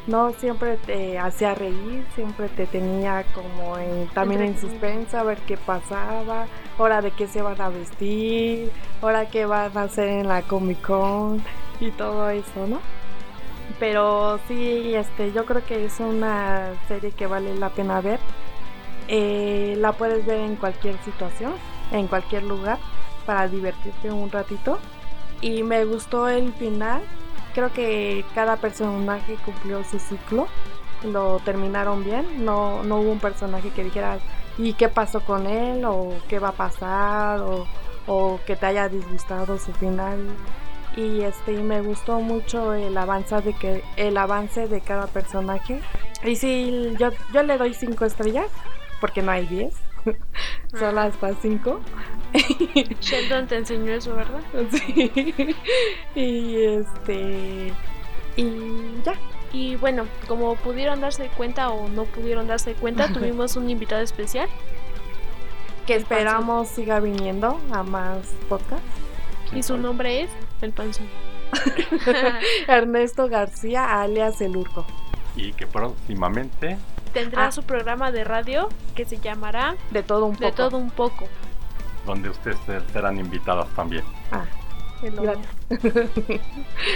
No, 0.07 0.31
siempre 0.33 0.77
te 0.77 1.17
hacía 1.17 1.55
reír, 1.55 2.05
siempre 2.13 2.47
te 2.49 2.67
tenía 2.67 3.25
como 3.33 3.75
en, 3.79 4.07
también 4.09 4.41
en 4.43 4.59
suspensa 4.59 5.21
a 5.21 5.23
ver 5.23 5.39
qué 5.47 5.57
pasaba, 5.57 6.45
hora 6.77 7.01
de 7.01 7.09
qué 7.09 7.25
se 7.25 7.41
van 7.41 7.59
a 7.59 7.69
vestir, 7.69 8.71
hora 9.01 9.27
qué 9.27 9.47
van 9.47 9.75
a 9.75 9.83
hacer 9.83 10.07
en 10.09 10.27
la 10.27 10.43
Comic 10.43 10.79
Con 10.81 11.41
y 11.79 11.89
todo 11.89 12.29
eso, 12.29 12.67
¿no? 12.67 12.79
Pero 13.79 14.39
sí, 14.47 14.93
este, 14.95 15.31
yo 15.31 15.45
creo 15.45 15.65
que 15.65 15.85
es 15.85 15.99
una 15.99 16.73
serie 16.87 17.11
que 17.11 17.27
vale 17.27 17.55
la 17.55 17.69
pena 17.69 18.01
ver. 18.01 18.19
Eh, 19.07 19.75
la 19.77 19.93
puedes 19.93 20.25
ver 20.25 20.39
en 20.39 20.55
cualquier 20.55 20.97
situación, 21.03 21.53
en 21.91 22.07
cualquier 22.07 22.43
lugar, 22.43 22.79
para 23.25 23.47
divertirte 23.47 24.11
un 24.11 24.31
ratito. 24.31 24.79
Y 25.41 25.63
me 25.63 25.85
gustó 25.85 26.27
el 26.29 26.53
final 26.53 27.01
creo 27.55 27.71
que 27.71 28.25
cada 28.35 28.57
personaje 28.57 29.37
cumplió 29.45 29.83
su 29.85 29.97
ciclo, 29.97 30.47
lo 31.03 31.39
terminaron 31.39 32.03
bien, 32.03 32.45
no, 32.45 32.83
no 32.83 32.97
hubo 32.97 33.11
un 33.13 33.19
personaje 33.19 33.69
que 33.69 33.85
dijera, 33.85 34.19
¿y 34.57 34.73
qué 34.73 34.89
pasó 34.89 35.21
con 35.21 35.47
él? 35.47 35.85
o 35.85 36.13
qué 36.27 36.37
va 36.37 36.49
a 36.49 36.51
pasar, 36.51 37.39
o, 38.07 38.39
que 38.45 38.55
te 38.55 38.65
haya 38.65 38.89
disgustado 38.89 39.57
su 39.57 39.71
final. 39.73 40.19
Y 40.95 41.21
este 41.21 41.51
me 41.51 41.81
gustó 41.81 42.19
mucho 42.19 42.73
el 42.73 42.97
avance 42.97 43.41
de 43.41 43.53
que 43.53 43.83
el 43.97 44.17
avance 44.17 44.67
de 44.67 44.81
cada 44.81 45.07
personaje. 45.07 45.81
Y 46.23 46.35
sí, 46.35 46.93
yo, 46.97 47.09
yo 47.33 47.43
le 47.43 47.57
doy 47.57 47.73
5 47.73 48.05
estrellas, 48.05 48.47
porque 49.01 49.21
no 49.21 49.31
hay 49.31 49.45
10. 49.45 49.73
Solo 50.79 51.01
hasta 51.01 51.33
5. 51.33 51.79
Sheldon 53.01 53.47
te 53.47 53.57
enseñó 53.57 53.93
eso, 53.93 54.15
¿verdad? 54.15 54.41
Sí. 54.71 55.11
Y 56.15 56.63
este. 56.63 57.73
Y 58.37 59.01
ya. 59.03 59.13
Y 59.53 59.75
bueno, 59.77 60.05
como 60.27 60.55
pudieron 60.55 60.99
darse 61.01 61.27
cuenta 61.29 61.69
o 61.69 61.87
no 61.87 62.03
pudieron 62.03 62.47
darse 62.47 62.73
cuenta, 62.73 63.07
tuvimos 63.13 63.55
un 63.55 63.69
invitado 63.69 64.01
especial. 64.01 64.49
Que 65.87 65.95
esperamos 65.95 66.67
siga 66.67 66.99
viniendo 66.99 67.59
a 67.71 67.83
más 67.83 68.27
podcasts. 68.49 69.04
Y 69.55 69.63
su 69.63 69.77
nombre 69.77 70.21
es 70.21 70.29
El 70.61 70.71
Panzón. 70.71 71.07
Ernesto 72.67 73.27
García, 73.27 74.01
alias 74.01 74.41
El 74.41 74.57
Urco. 74.57 74.85
Y 75.35 75.53
que 75.53 75.65
próximamente 75.65 76.77
tendrá 77.13 77.47
ah. 77.47 77.51
su 77.51 77.63
programa 77.63 78.11
de 78.11 78.23
radio 78.23 78.69
que 78.95 79.05
se 79.05 79.17
llamará 79.17 79.75
De 79.91 80.03
todo 80.03 80.25
un 80.25 80.33
poco. 80.33 80.45
De 80.45 80.51
todo 80.51 80.77
un 80.77 80.91
poco 80.91 81.27
donde 82.05 82.29
ustedes 82.29 82.57
serán 82.93 83.19
invitadas 83.19 83.67
también. 83.75 84.03
Ah, 84.31 84.45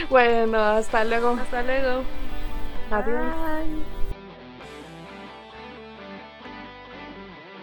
bueno, 0.10 0.60
hasta 0.60 1.04
luego. 1.04 1.32
Hasta 1.32 1.64
luego. 1.64 2.04
Adiós. 2.92 3.99